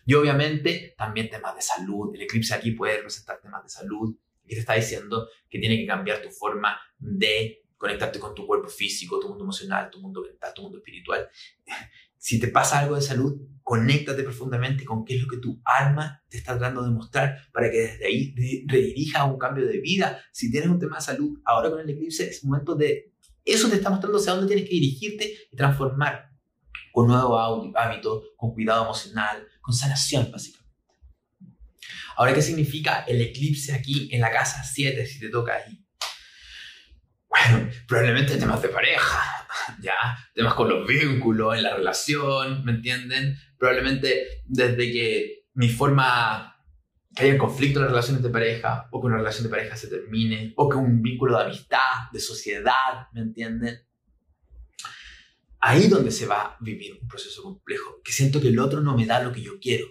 [0.07, 4.15] Y obviamente también temas de salud, el eclipse aquí puede representar temas de salud,
[4.47, 8.69] y te está diciendo que tiene que cambiar tu forma de conectarte con tu cuerpo
[8.69, 11.29] físico, tu mundo emocional, tu mundo mental, tu mundo espiritual.
[12.17, 16.23] Si te pasa algo de salud, conéctate profundamente con qué es lo que tu alma
[16.27, 18.35] te está tratando de mostrar para que desde ahí
[18.67, 20.23] redirija un cambio de vida.
[20.33, 23.13] Si tienes un tema de salud, ahora con el eclipse es momento de...
[23.45, 26.31] Eso te está mostrando hacia dónde tienes que dirigirte y transformar
[26.95, 30.73] con nuevo hábito, con cuidado emocional, con sanación, básicamente.
[32.17, 35.84] Ahora, ¿qué significa el eclipse aquí en la casa 7 si te toca ahí?
[37.87, 39.21] Probablemente temas de pareja,
[39.81, 39.95] ya,
[40.35, 43.37] temas con los vínculos, en la relación, ¿me entienden?
[43.59, 46.55] Probablemente desde que mi forma
[47.15, 49.89] que haya conflicto en las relaciones de pareja, o que una relación de pareja se
[49.89, 53.81] termine, o que un vínculo de amistad, de sociedad, ¿me entienden?
[55.61, 58.97] Ahí donde se va a vivir un proceso complejo, que siento que el otro no
[58.97, 59.87] me da lo que yo quiero.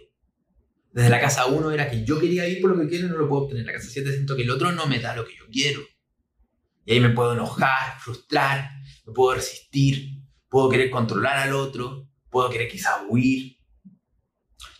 [0.91, 3.17] Desde la casa 1 era que yo quería ir por lo que quiero y no
[3.17, 3.61] lo puedo obtener.
[3.61, 5.81] En la casa 7 siento que el otro no me da lo que yo quiero.
[6.85, 8.71] Y ahí me puedo enojar, frustrar,
[9.05, 13.57] me puedo resistir, puedo querer controlar al otro, puedo querer quizá huir.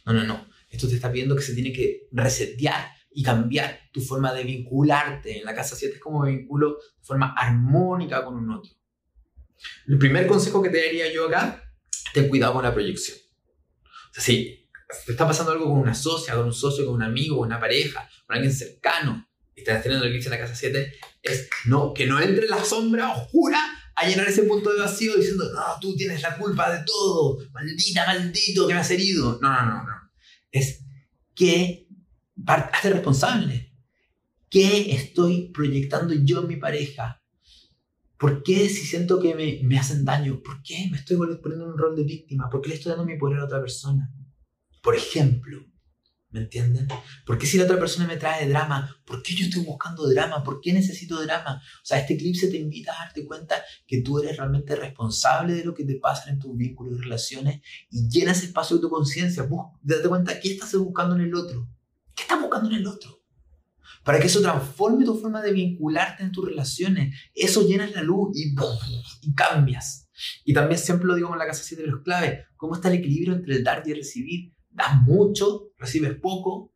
[0.05, 0.47] No, no, no.
[0.69, 5.39] Esto te está pidiendo que se tiene que resetear y cambiar tu forma de vincularte.
[5.39, 8.71] En la casa 7 es como me vinculo de forma armónica con un otro.
[9.87, 11.63] El primer consejo que te daría yo acá,
[12.13, 13.17] ten cuidado con la proyección.
[13.85, 14.69] O sea, si
[15.05, 17.59] te está pasando algo con una socia, con un socio, con un amigo, con una
[17.59, 21.93] pareja, con alguien cercano, y estás teniendo el eclipse en la casa 7, es no,
[21.93, 23.59] que no entre la sombra oscura
[23.95, 28.05] a llenar ese punto de vacío diciendo, no, tú tienes la culpa de todo, maldita,
[28.05, 29.39] maldito, que me has herido.
[29.41, 30.11] No, no, no, no.
[30.51, 30.83] Es
[31.35, 31.87] que
[32.45, 33.71] hazte responsable.
[34.49, 37.21] ¿Qué estoy proyectando yo en mi pareja?
[38.17, 40.41] ¿Por qué si siento que me, me hacen daño?
[40.41, 42.49] ¿Por qué me estoy poniendo en un rol de víctima?
[42.49, 44.11] ¿Por qué le estoy dando mi poder a otra persona?
[44.81, 45.65] Por ejemplo,
[46.33, 46.87] ¿me entienden?
[47.25, 48.97] ¿Por qué si la otra persona me trae drama?
[49.05, 50.43] ¿Por qué yo estoy buscando drama?
[50.43, 51.61] ¿Por qué necesito drama?
[51.81, 53.55] O sea, este eclipse te invita a darte cuenta
[53.87, 57.61] que tú eres realmente responsable de lo que te pasa en tus vínculos y relaciones
[57.89, 59.47] y llenas espacio de tu conciencia.
[59.81, 61.69] Date cuenta, ¿qué estás buscando en el otro?
[62.15, 63.23] ¿Qué estás buscando en el otro?
[64.03, 67.15] para que eso transforme tu forma de vincularte en tus relaciones.
[67.33, 68.53] Eso llenas la luz y,
[69.33, 70.09] cambias.
[70.43, 72.95] Y también siempre lo digo con la casa 7 de los claves, ¿cómo está el
[72.95, 74.52] equilibrio entre el dar y el recibir?
[74.73, 76.73] Das mucho, recibes poco,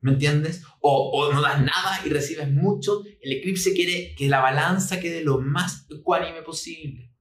[0.00, 0.62] ¿me entiendes?
[0.80, 3.02] O, o, no das nada y recibes mucho.
[3.20, 7.12] El eclipse quiere que la balanza quede lo más ecuánime posible.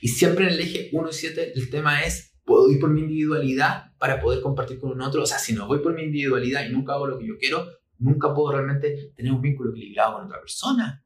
[0.00, 3.02] Y siempre en el eje 1 y 7 el tema es puedo ir por mi
[3.02, 5.22] individualidad para poder compartir con un otro.
[5.22, 7.68] O sea, si no voy por mi individualidad y nunca hago lo que yo quiero,
[7.98, 11.01] nunca puedo realmente tener un vínculo equilibrado con otra persona.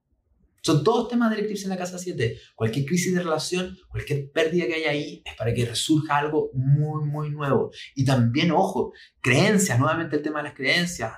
[0.67, 2.41] Son todos temas del en la casa 7.
[2.57, 7.05] Cualquier crisis de relación, cualquier pérdida que haya ahí, es para que resurja algo muy,
[7.05, 7.71] muy nuevo.
[7.95, 11.13] Y también, ojo, creencias, nuevamente el tema de las creencias.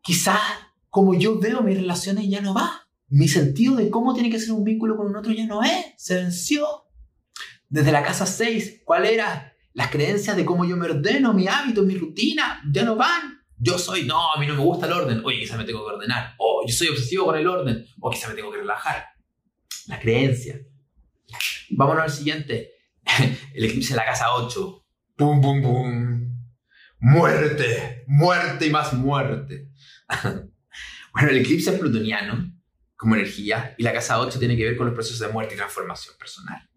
[0.00, 0.40] Quizás
[0.90, 2.88] como yo veo mis relaciones ya no va.
[3.06, 5.94] Mi sentido de cómo tiene que ser un vínculo con un otro ya no es.
[5.96, 6.66] Se venció.
[7.68, 9.54] Desde la casa 6, ¿cuál era?
[9.72, 13.41] Las creencias de cómo yo me ordeno, mi hábito, mi rutina, ya no van.
[13.64, 15.22] Yo soy, no, a mí no me gusta el orden.
[15.24, 16.34] Oye, quizá me tengo que ordenar.
[16.38, 17.86] O yo soy obsesivo con el orden.
[18.00, 19.06] O quizá me tengo que relajar.
[19.86, 20.60] La creencia.
[21.70, 22.72] Vámonos al siguiente.
[23.54, 24.84] El eclipse de la casa 8.
[25.14, 26.38] Pum, pum, pum.
[26.98, 29.68] Muerte, muerte y más muerte.
[31.12, 32.52] bueno, el eclipse es plutoniano
[32.96, 35.56] como energía y la casa 8 tiene que ver con los procesos de muerte y
[35.56, 36.68] transformación personal.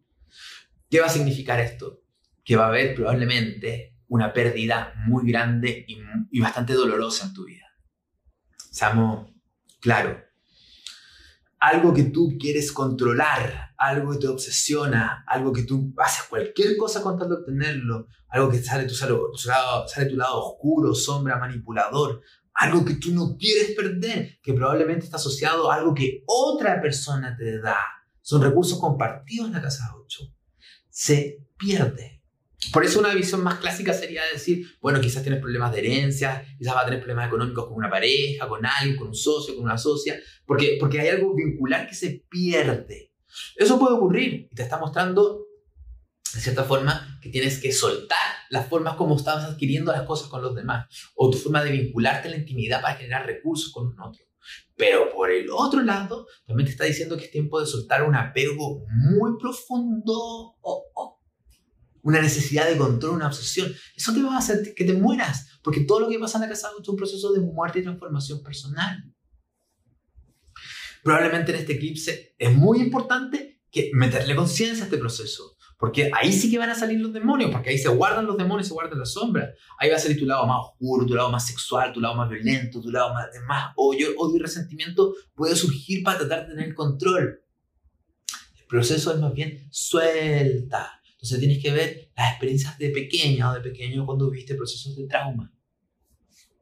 [0.90, 2.02] ¿Qué va a significar esto?
[2.44, 7.66] Que va a haber probablemente una pérdida muy grande y, bastante dolorosa en tu vida.
[8.72, 9.32] Seamos
[9.80, 10.24] claro.
[11.60, 17.02] Algo que tú quieres controlar, algo que te obsesiona, algo que tú haces cualquier cosa
[17.02, 22.22] con tal de obtenerlo, algo que sale tu, sale tu lado oscuro, sombra, manipulador,
[22.54, 27.36] algo que tú no quieres perder, que probablemente está asociado a algo que otra persona
[27.36, 27.78] te da.
[28.22, 30.36] Son recursos compartidos en la casa 8
[30.96, 32.15] se pierde.
[32.72, 36.76] Por eso una visión más clásica sería decir, bueno, quizás tienes problemas de herencia, quizás
[36.76, 39.78] va a tener problemas económicos con una pareja, con alguien, con un socio, con una
[39.78, 43.14] socia, porque, porque hay algo vincular que se pierde.
[43.56, 45.46] Eso puede ocurrir y te está mostrando,
[46.34, 48.18] de cierta forma, que tienes que soltar
[48.50, 52.28] las formas como estabas adquiriendo las cosas con los demás, o tu forma de vincularte
[52.28, 54.24] a la intimidad para generar recursos con un otro.
[54.76, 58.16] Pero por el otro lado, también te está diciendo que es tiempo de soltar un
[58.16, 60.56] apego muy profundo,
[62.06, 63.74] una necesidad de control, una obsesión.
[63.96, 66.50] Eso te va a hacer que te mueras, porque todo lo que pasa en la
[66.50, 69.04] casa es un proceso de muerte y transformación personal.
[71.04, 75.58] Probablemente en este eclipse es muy importante que meterle conciencia a este proceso.
[75.80, 78.68] Porque ahí sí que van a salir los demonios, porque ahí se guardan los demonios,
[78.68, 79.50] se guardan las sombras.
[79.80, 82.30] Ahí va a salir tu lado más oscuro, tu lado más sexual, tu lado más
[82.30, 86.76] violento, tu lado más, más odio, odio y resentimiento puede surgir para tratar de tener
[86.76, 87.42] control.
[88.58, 91.02] El proceso es más bien suelta.
[91.26, 95.08] Entonces tienes que ver las experiencias de pequeña o de pequeño cuando viviste procesos de
[95.08, 95.52] trauma.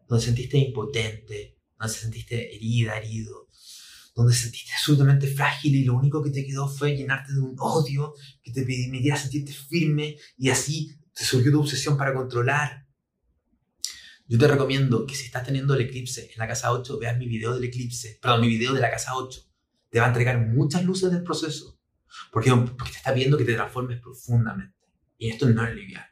[0.07, 3.49] Donde sentiste impotente, donde sentiste herida, herido,
[4.16, 8.14] donde sentiste absolutamente frágil y lo único que te quedó fue llenarte de un odio
[8.41, 12.88] que te permitiera sentirte firme y así te surgió tu obsesión para controlar.
[14.30, 17.28] Yo te recomiendo que si estás teniendo el eclipse en la casa 8, veas mi
[17.28, 19.41] video del eclipse, perdón, mi video de la casa 8.
[19.89, 21.82] Te va a entregar muchas luces del proceso,
[22.32, 24.76] porque, porque te está viendo que te transformes profundamente.
[25.18, 26.05] Y esto no es liviano.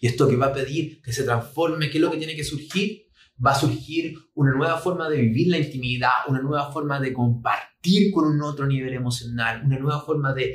[0.00, 2.44] Y esto que va a pedir que se transforme, ¿qué es lo que tiene que
[2.44, 3.06] surgir?
[3.44, 8.12] Va a surgir una nueva forma de vivir la intimidad, una nueva forma de compartir
[8.12, 10.54] con un otro nivel emocional, una nueva forma de,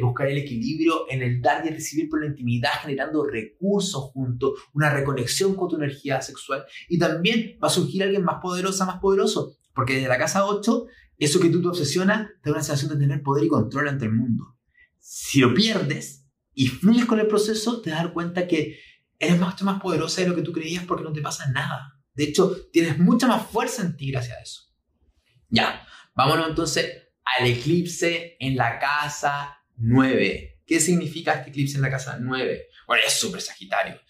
[0.00, 4.88] buscar el equilibrio en el dar y recibir por la intimidad, generando recursos juntos, una
[4.88, 6.64] reconexión con tu energía sexual.
[6.88, 10.86] Y también va a surgir alguien más poderosa, más poderoso, porque desde la casa 8,
[11.24, 14.04] eso que tú te obsesionas te da una sensación de tener poder y control ante
[14.04, 14.56] el mundo.
[14.98, 18.78] Si lo pierdes y fluyes con el proceso, te das cuenta que
[19.18, 22.00] eres mucho más poderosa de lo que tú creías porque no te pasa nada.
[22.14, 24.62] De hecho, tienes mucha más fuerza en ti gracias a eso.
[25.48, 26.90] Ya, vámonos entonces
[27.24, 30.62] al eclipse en la casa 9.
[30.66, 32.66] ¿Qué significa este eclipse en la casa 9?
[32.86, 34.00] Bueno, es súper Sagitario.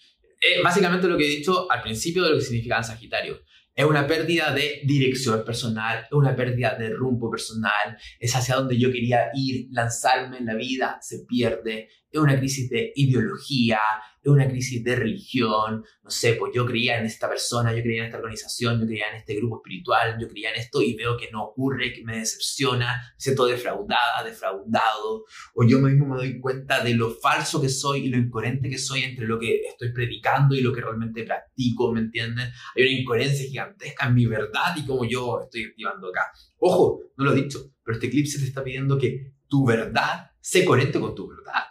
[0.41, 3.41] Eh, básicamente lo que he dicho al principio de lo que significa Sagitario.
[3.79, 8.77] Es una pérdida de dirección personal, es una pérdida de rumbo personal, es hacia donde
[8.77, 13.79] yo quería ir, lanzarme en la vida, se pierde, es una crisis de ideología,
[14.21, 18.01] es una crisis de religión, no sé, pues yo creía en esta persona, yo creía
[18.01, 21.15] en esta organización, yo creía en este grupo espiritual, yo creía en esto y veo
[21.17, 26.39] que no ocurre, que me decepciona, me siento defraudada, defraudado, o yo mismo me doy
[26.39, 29.93] cuenta de lo falso que soy y lo incoherente que soy entre lo que estoy
[29.93, 32.49] predicando y lo que realmente practico, ¿me entiendes?
[32.75, 36.31] Hay una incoherencia gigantesca en mi verdad y cómo yo estoy activando acá.
[36.57, 40.65] Ojo, no lo he dicho, pero este eclipse te está pidiendo que tu verdad sea
[40.65, 41.68] coherente con tu verdad.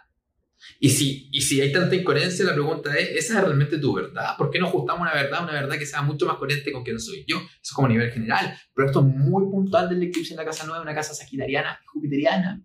[0.81, 4.37] Y si, y si hay tanta incoherencia, la pregunta es, ¿esa es realmente tu verdad?
[4.37, 6.97] ¿Por qué no ajustamos una verdad, una verdad que sea mucho más coherente con quién
[6.99, 7.37] soy yo?
[7.37, 8.57] Eso es como a nivel general.
[8.73, 12.63] Pero esto es muy puntual del eclipse en la casa nueva, una casa sagitariana jupiteriana.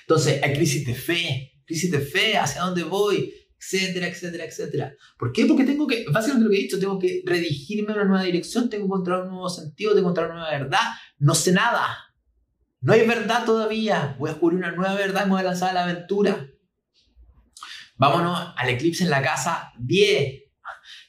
[0.00, 4.94] Entonces, hay crisis de fe, crisis de fe, hacia dónde voy, etcétera, etcétera, etcétera.
[5.18, 5.44] ¿Por qué?
[5.44, 8.70] Porque tengo que, básicamente lo que he dicho, tengo que redirigirme a una nueva dirección,
[8.70, 10.88] tengo que encontrar un nuevo sentido, tengo que encontrar una nueva verdad.
[11.18, 11.86] No sé nada.
[12.80, 14.16] No hay verdad todavía.
[14.18, 16.48] Voy a descubrir una nueva verdad me voy a lanzar a la aventura.
[18.00, 20.42] Vámonos al eclipse en la casa 10.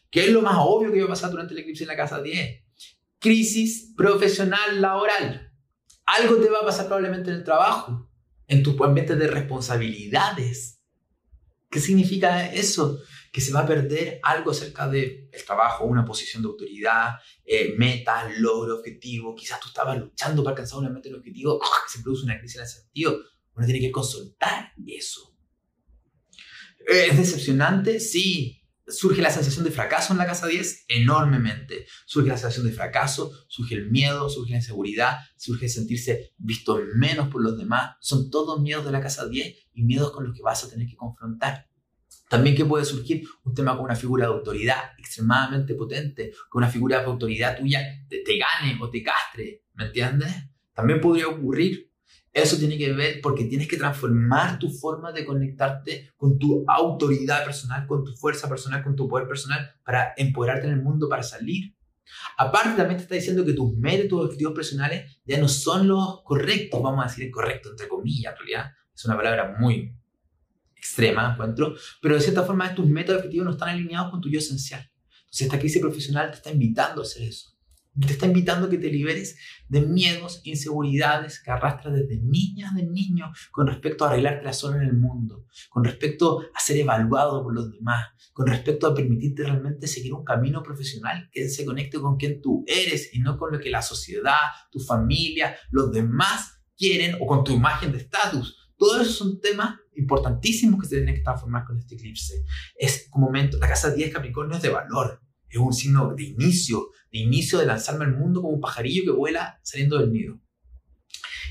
[0.09, 2.21] ¿Qué es lo más obvio que va a pasar durante el eclipse en la casa
[2.21, 2.65] 10?
[3.17, 5.53] Crisis profesional laboral.
[6.05, 8.11] Algo te va a pasar probablemente en el trabajo,
[8.45, 10.81] en tu ambiente de responsabilidades.
[11.69, 12.99] ¿Qué significa eso?
[13.31, 17.13] Que se va a perder algo acerca del trabajo, una posición de autoridad,
[17.45, 19.33] eh, metas, logro, objetivo.
[19.33, 21.83] Quizás tú estabas luchando para alcanzar una meta un objetivo, ¡ah!
[21.87, 23.17] se produce una crisis en ese sentido.
[23.55, 25.30] Uno tiene que consultar eso.
[26.87, 27.99] ¿Es decepcionante?
[27.99, 28.57] Sí.
[28.87, 30.85] ¿Surge la sensación de fracaso en la casa 10?
[30.89, 31.85] Enormemente.
[32.05, 37.29] Surge la sensación de fracaso, surge el miedo, surge la inseguridad, surge sentirse visto menos
[37.29, 37.95] por los demás.
[38.01, 40.87] Son todos miedos de la casa 10 y miedos con los que vas a tener
[40.87, 41.69] que confrontar.
[42.27, 46.71] También que puede surgir un tema con una figura de autoridad extremadamente potente, con una
[46.71, 50.33] figura de autoridad tuya te, te gane o te castre, ¿me entiendes?
[50.73, 51.90] También podría ocurrir
[52.33, 57.43] eso tiene que ver porque tienes que transformar tu forma de conectarte con tu autoridad
[57.43, 61.23] personal, con tu fuerza personal, con tu poder personal para empoderarte en el mundo, para
[61.23, 61.75] salir.
[62.37, 66.21] Aparte, también te está diciendo que tus metas, tus objetivos personales ya no son los
[66.23, 68.71] correctos, vamos a decir correcto, entre comillas, en realidad.
[68.93, 69.93] Es una palabra muy
[70.75, 71.75] extrema, encuentro.
[72.01, 74.89] Pero de cierta forma, tus metas y objetivos no están alineados con tu yo esencial.
[75.19, 77.50] Entonces, esta crisis profesional te está invitando a hacer eso
[77.99, 79.37] te está invitando a que te liberes
[79.67, 84.77] de miedos, inseguridades que arrastras desde niñas, de niños, con respecto a arreglarte la sola
[84.77, 89.43] en el mundo, con respecto a ser evaluado por los demás, con respecto a permitirte
[89.43, 93.51] realmente seguir un camino profesional que se conecte con quien tú eres y no con
[93.51, 94.39] lo que la sociedad,
[94.71, 98.57] tu familia, los demás quieren o con tu imagen de estatus.
[98.77, 102.45] Todos esos son temas importantísimos que se tienen que transformar con este eclipse.
[102.75, 106.87] Es un momento, la casa 10 Capricornio es de valor, es un signo de inicio,
[107.11, 110.39] de inicio de lanzarme al mundo como un pajarillo que vuela saliendo del nido.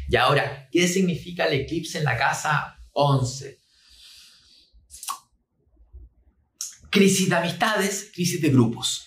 [0.08, 3.60] Y ahora, ¿qué significa el eclipse en la casa 11?
[6.90, 9.06] Crisis de amistades, crisis de grupos.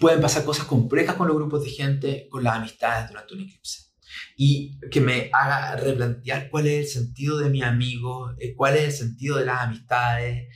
[0.00, 3.88] Pueden pasar cosas complejas con los grupos de gente, con las amistades durante un eclipse.
[4.36, 8.84] Y que me haga replantear cuál es el sentido de mi amigo, eh, cuál es
[8.84, 10.48] el sentido de las amistades,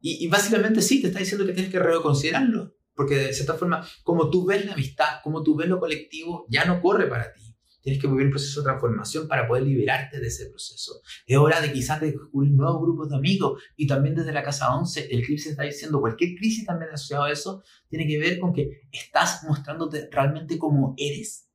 [0.00, 4.28] y, básicamente sí, te está diciendo que tienes que reconsiderarlo, porque de cierta forma, como
[4.28, 7.56] tú ves la amistad, como tú ves lo colectivo, ya no corre para ti.
[7.80, 11.00] Tienes que vivir un proceso de transformación para poder liberarte de ese proceso.
[11.24, 15.10] Es hora de quizás descubrir nuevos grupos de amigos y también desde la casa 11,
[15.12, 18.80] el crisis está diciendo, cualquier crisis también asociado a eso, tiene que ver con que
[18.90, 21.48] estás mostrándote realmente como eres.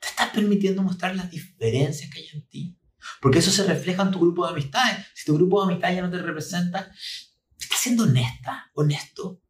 [0.00, 2.78] Te estás permitiendo mostrar las diferencias que hay en ti.
[3.20, 4.96] Porque eso se refleja en tu grupo de amistades.
[5.12, 6.90] Si tu grupo de amistades ya no te representa,
[7.64, 9.40] ¿Estás siendo honesta, honesto?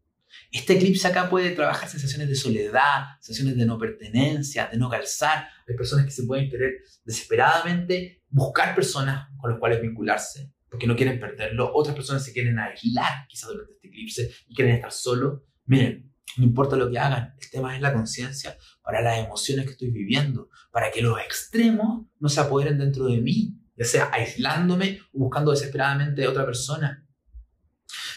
[0.54, 5.48] Este eclipse acá puede trabajar sensaciones de soledad, sensaciones de no pertenencia, de no calzar.
[5.66, 6.74] Hay personas que se pueden querer
[7.04, 10.52] desesperadamente buscar personas con las cuales vincularse.
[10.70, 11.72] porque no quieren perderlo.
[11.74, 15.40] Otras personas se quieren aislar quizás durante este eclipse y quieren estar solos.
[15.66, 19.72] Miren, no importa lo que hagan, el tema es la conciencia para las emociones que
[19.72, 25.00] estoy viviendo, para que los extremos no se apoderen dentro de mí, ya sea aislándome
[25.12, 27.03] o buscando desesperadamente a otra persona.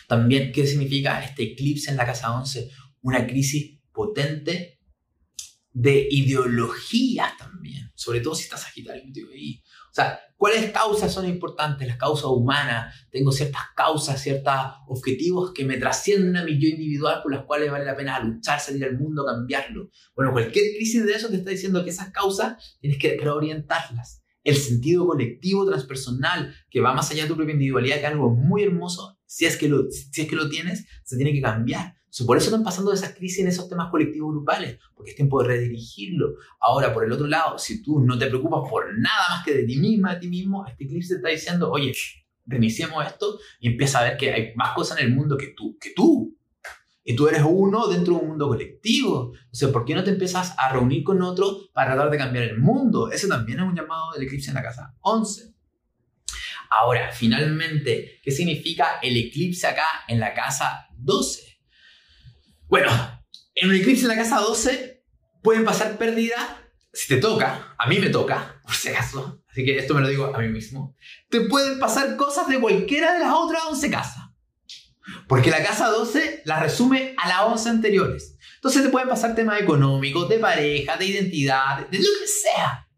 [0.08, 2.70] También, ¿qué significa este eclipse en la casa 11?
[3.01, 4.80] Una crisis potente
[5.74, 9.62] de ideologías también, sobre todo si estás Sagitario ahí.
[9.91, 11.88] O sea, ¿cuáles causas son importantes?
[11.88, 12.95] Las causas humanas.
[13.12, 14.53] Tengo ciertas causas, ciertos
[14.88, 18.60] objetivos que me trascienden a mi yo individual por las cuales vale la pena luchar,
[18.60, 19.89] salir al mundo, cambiarlo.
[20.16, 24.24] Bueno, cualquier crisis de eso te está diciendo que esas causas tienes que reorientarlas.
[24.43, 28.30] El sentido colectivo transpersonal que va más allá de tu propia individualidad, que es algo
[28.30, 29.88] muy hermoso, si es que lo,
[30.49, 34.32] tienes, se tiene que cambiar por eso están pasando esas crisis en esos temas colectivos
[34.32, 36.36] grupales, porque es tiempo de redirigirlo.
[36.59, 39.63] Ahora, por el otro lado, si tú no te preocupas por nada más que de
[39.63, 41.93] ti misma, de ti mismo, este eclipse te está diciendo, oye,
[42.45, 45.78] reiniciemos esto y empieza a ver que hay más cosas en el mundo que tú,
[45.80, 46.34] que tú.
[47.03, 49.32] Y tú eres uno dentro de un mundo colectivo.
[49.32, 52.45] O sea, ¿por qué no te empiezas a reunir con otro para tratar de cambiar
[52.45, 53.09] el mundo?
[53.11, 55.53] Ese también es un llamado del eclipse en la casa 11.
[56.70, 61.59] Ahora, finalmente, ¿qué significa el eclipse acá en la casa 12?
[62.68, 62.89] Bueno,
[63.55, 65.03] en un eclipse en la casa 12
[65.41, 66.43] pueden pasar pérdidas
[66.97, 70.07] si te toca, a mí me toca, por si acaso, así que esto me lo
[70.07, 70.95] digo a mí mismo,
[71.30, 74.24] te pueden pasar cosas de cualquiera de las otras 11 casas.
[75.28, 78.38] Porque la casa 12 la resume a las 11 anteriores.
[78.55, 82.89] Entonces te pueden pasar temas económicos, de pareja, de identidad, de lo que sea.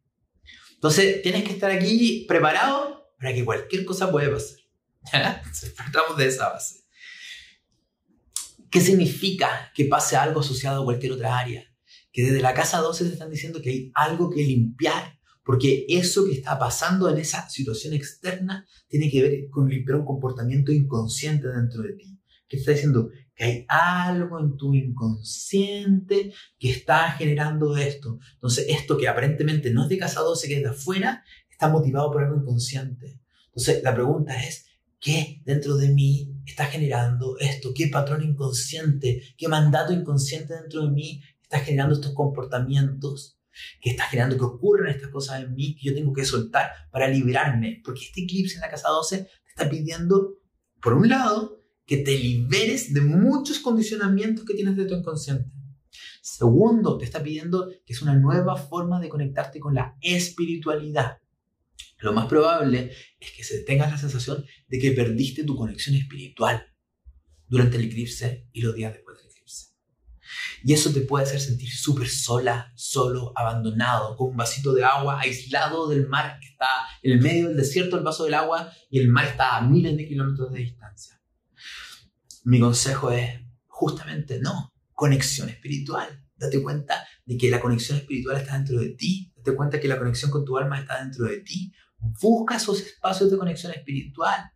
[0.75, 4.59] Entonces tienes que estar aquí preparado para que cualquier cosa pueda pasar.
[5.77, 6.79] Partamos de esa base.
[8.69, 11.63] ¿Qué significa que pase algo asociado a cualquier otra área?
[12.11, 16.25] Que desde la casa 12 te están diciendo que hay algo que limpiar, porque eso
[16.25, 21.47] que está pasando en esa situación externa tiene que ver con limpiar un comportamiento inconsciente
[21.47, 22.19] dentro de ti.
[22.47, 23.09] ¿Qué está diciendo?
[23.35, 28.19] Que hay algo en tu inconsciente que está generando esto.
[28.33, 31.23] Entonces, esto que aparentemente no es de casa 12, que es de afuera,
[31.59, 33.19] está motivado por algo inconsciente.
[33.47, 34.65] Entonces, la pregunta es,
[34.97, 37.73] ¿qué dentro de mí está generando esto?
[37.75, 43.35] ¿Qué patrón inconsciente, qué mandato inconsciente dentro de mí está generando estos comportamientos?
[43.81, 47.09] que está generando que ocurran estas cosas en mí que yo tengo que soltar para
[47.09, 47.81] liberarme.
[47.83, 50.37] Porque este eclipse en la casa 12 te está pidiendo,
[50.81, 55.51] por un lado, que te liberes de muchos condicionamientos que tienes de tu inconsciente.
[56.21, 61.17] Segundo, te está pidiendo que es una nueva forma de conectarte con la espiritualidad.
[61.99, 66.65] Lo más probable es que se tengas la sensación de que perdiste tu conexión espiritual
[67.47, 69.67] durante el eclipse y los días después del eclipse.
[70.63, 75.19] Y eso te puede hacer sentir súper sola, solo, abandonado, con un vasito de agua
[75.19, 76.67] aislado del mar que está
[77.01, 79.97] en el medio del desierto, el vaso del agua, y el mar está a miles
[79.97, 81.21] de kilómetros de distancia.
[82.43, 86.25] Mi consejo es justamente no, conexión espiritual.
[86.35, 89.33] Date cuenta de que la conexión espiritual está dentro de ti.
[89.35, 91.73] Date cuenta que la conexión con tu alma está dentro de ti.
[91.99, 94.51] Busca esos espacios de conexión espiritual.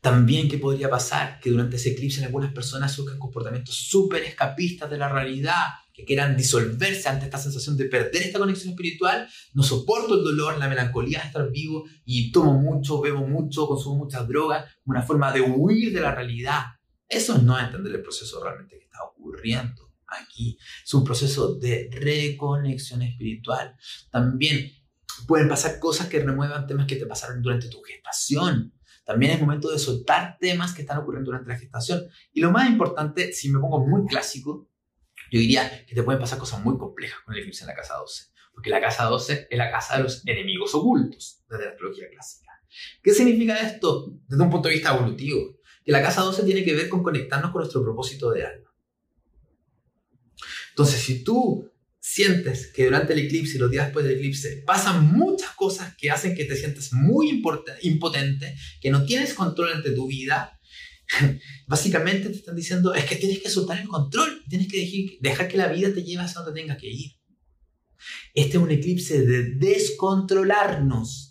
[0.00, 1.40] También, ¿qué podría pasar?
[1.40, 6.36] Que durante ese eclipse algunas personas surjan comportamientos súper escapistas de la realidad, que quieran
[6.36, 9.28] disolverse ante esta sensación de perder esta conexión espiritual.
[9.54, 14.04] No soporto el dolor, la melancolía de estar vivo y tomo mucho, bebo mucho, consumo
[14.04, 16.66] muchas drogas, una forma de huir de la realidad.
[17.08, 20.56] Eso no es entender el proceso realmente que está ocurriendo aquí.
[20.84, 23.74] Es un proceso de reconexión espiritual.
[24.10, 24.70] También
[25.26, 28.72] Pueden pasar cosas que remuevan temas que te pasaron durante tu gestación.
[29.04, 32.02] También es momento de soltar temas que están ocurriendo durante la gestación.
[32.32, 34.68] Y lo más importante, si me pongo muy clásico,
[35.30, 37.94] yo diría que te pueden pasar cosas muy complejas con el eclipse en la casa
[37.96, 38.24] 12.
[38.52, 42.50] Porque la casa 12 es la casa de los enemigos ocultos desde la astrología clásica.
[43.02, 45.58] ¿Qué significa esto desde un punto de vista evolutivo?
[45.84, 48.74] Que la casa 12 tiene que ver con conectarnos con nuestro propósito de alma.
[50.70, 51.70] Entonces, si tú
[52.08, 56.08] sientes que durante el eclipse y los días después del eclipse pasan muchas cosas que
[56.08, 60.56] hacen que te sientas muy impotente, que no tienes control ante tu vida,
[61.66, 65.56] básicamente te están diciendo es que tienes que soltar el control, tienes que dejar que
[65.56, 67.10] la vida te lleve hacia donde tenga que ir.
[68.34, 71.25] Este es un eclipse de descontrolarnos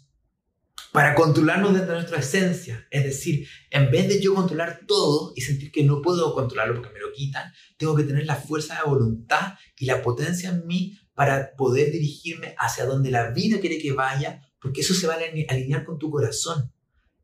[0.95, 2.87] para controlarnos dentro de nuestra esencia.
[2.89, 6.93] Es decir, en vez de yo controlar todo y sentir que no puedo controlarlo porque
[6.93, 10.97] me lo quitan, tengo que tener la fuerza de voluntad y la potencia en mí
[11.13, 15.17] para poder dirigirme hacia donde la vida quiere que vaya, porque eso se va a
[15.49, 16.71] alinear con tu corazón.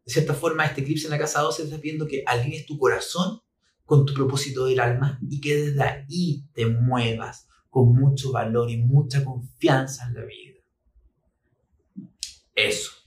[0.06, 3.42] De cierta forma, este eclipse en la casa 12 está viendo que alinees tu corazón
[3.86, 8.78] con tu propósito del alma y que desde ahí te muevas con mucho valor y
[8.78, 10.60] mucha confianza en la vida.
[12.54, 13.01] Eso.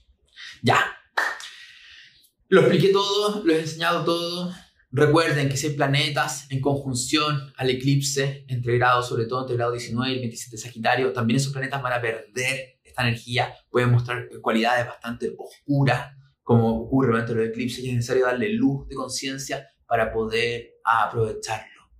[0.65, 0.83] Ya,
[2.47, 4.51] Lo expliqué todo, lo he enseñado todo.
[4.89, 9.57] Recuerden que si hay planetas en conjunción al eclipse entre grados, sobre todo entre el
[9.59, 13.91] grado 19 y el 27 Sagitario, también esos planetas van a perder esta energía, pueden
[13.91, 18.95] mostrar cualidades bastante oscuras, como ocurre durante los eclipses, y es necesario darle luz de
[18.95, 21.91] conciencia para poder aprovecharlo.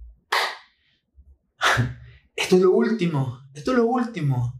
[2.36, 4.60] Esto es lo último, esto es lo último,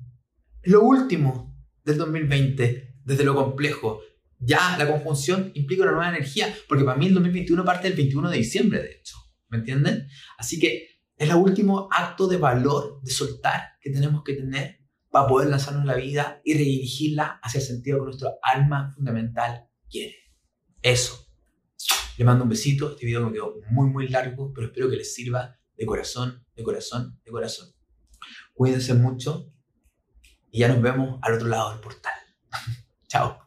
[0.62, 4.02] lo último del 2020, desde lo complejo.
[4.40, 8.30] Ya la conjunción implica una nueva energía, porque para mí el 2021 parte del 21
[8.30, 9.16] de diciembre, de hecho,
[9.48, 10.08] ¿me entienden?
[10.38, 15.28] Así que es el último acto de valor, de soltar que tenemos que tener para
[15.28, 20.16] poder lanzarnos la vida y redirigirla hacia el sentido que nuestro alma fundamental quiere.
[20.82, 21.26] Eso.
[22.18, 22.92] Le mando un besito.
[22.92, 26.64] Este video me quedó muy, muy largo, pero espero que les sirva de corazón, de
[26.64, 27.70] corazón, de corazón.
[28.54, 29.54] Cuídense mucho
[30.52, 32.14] y ya nos vemos al otro lado del portal.
[33.08, 33.45] Chao.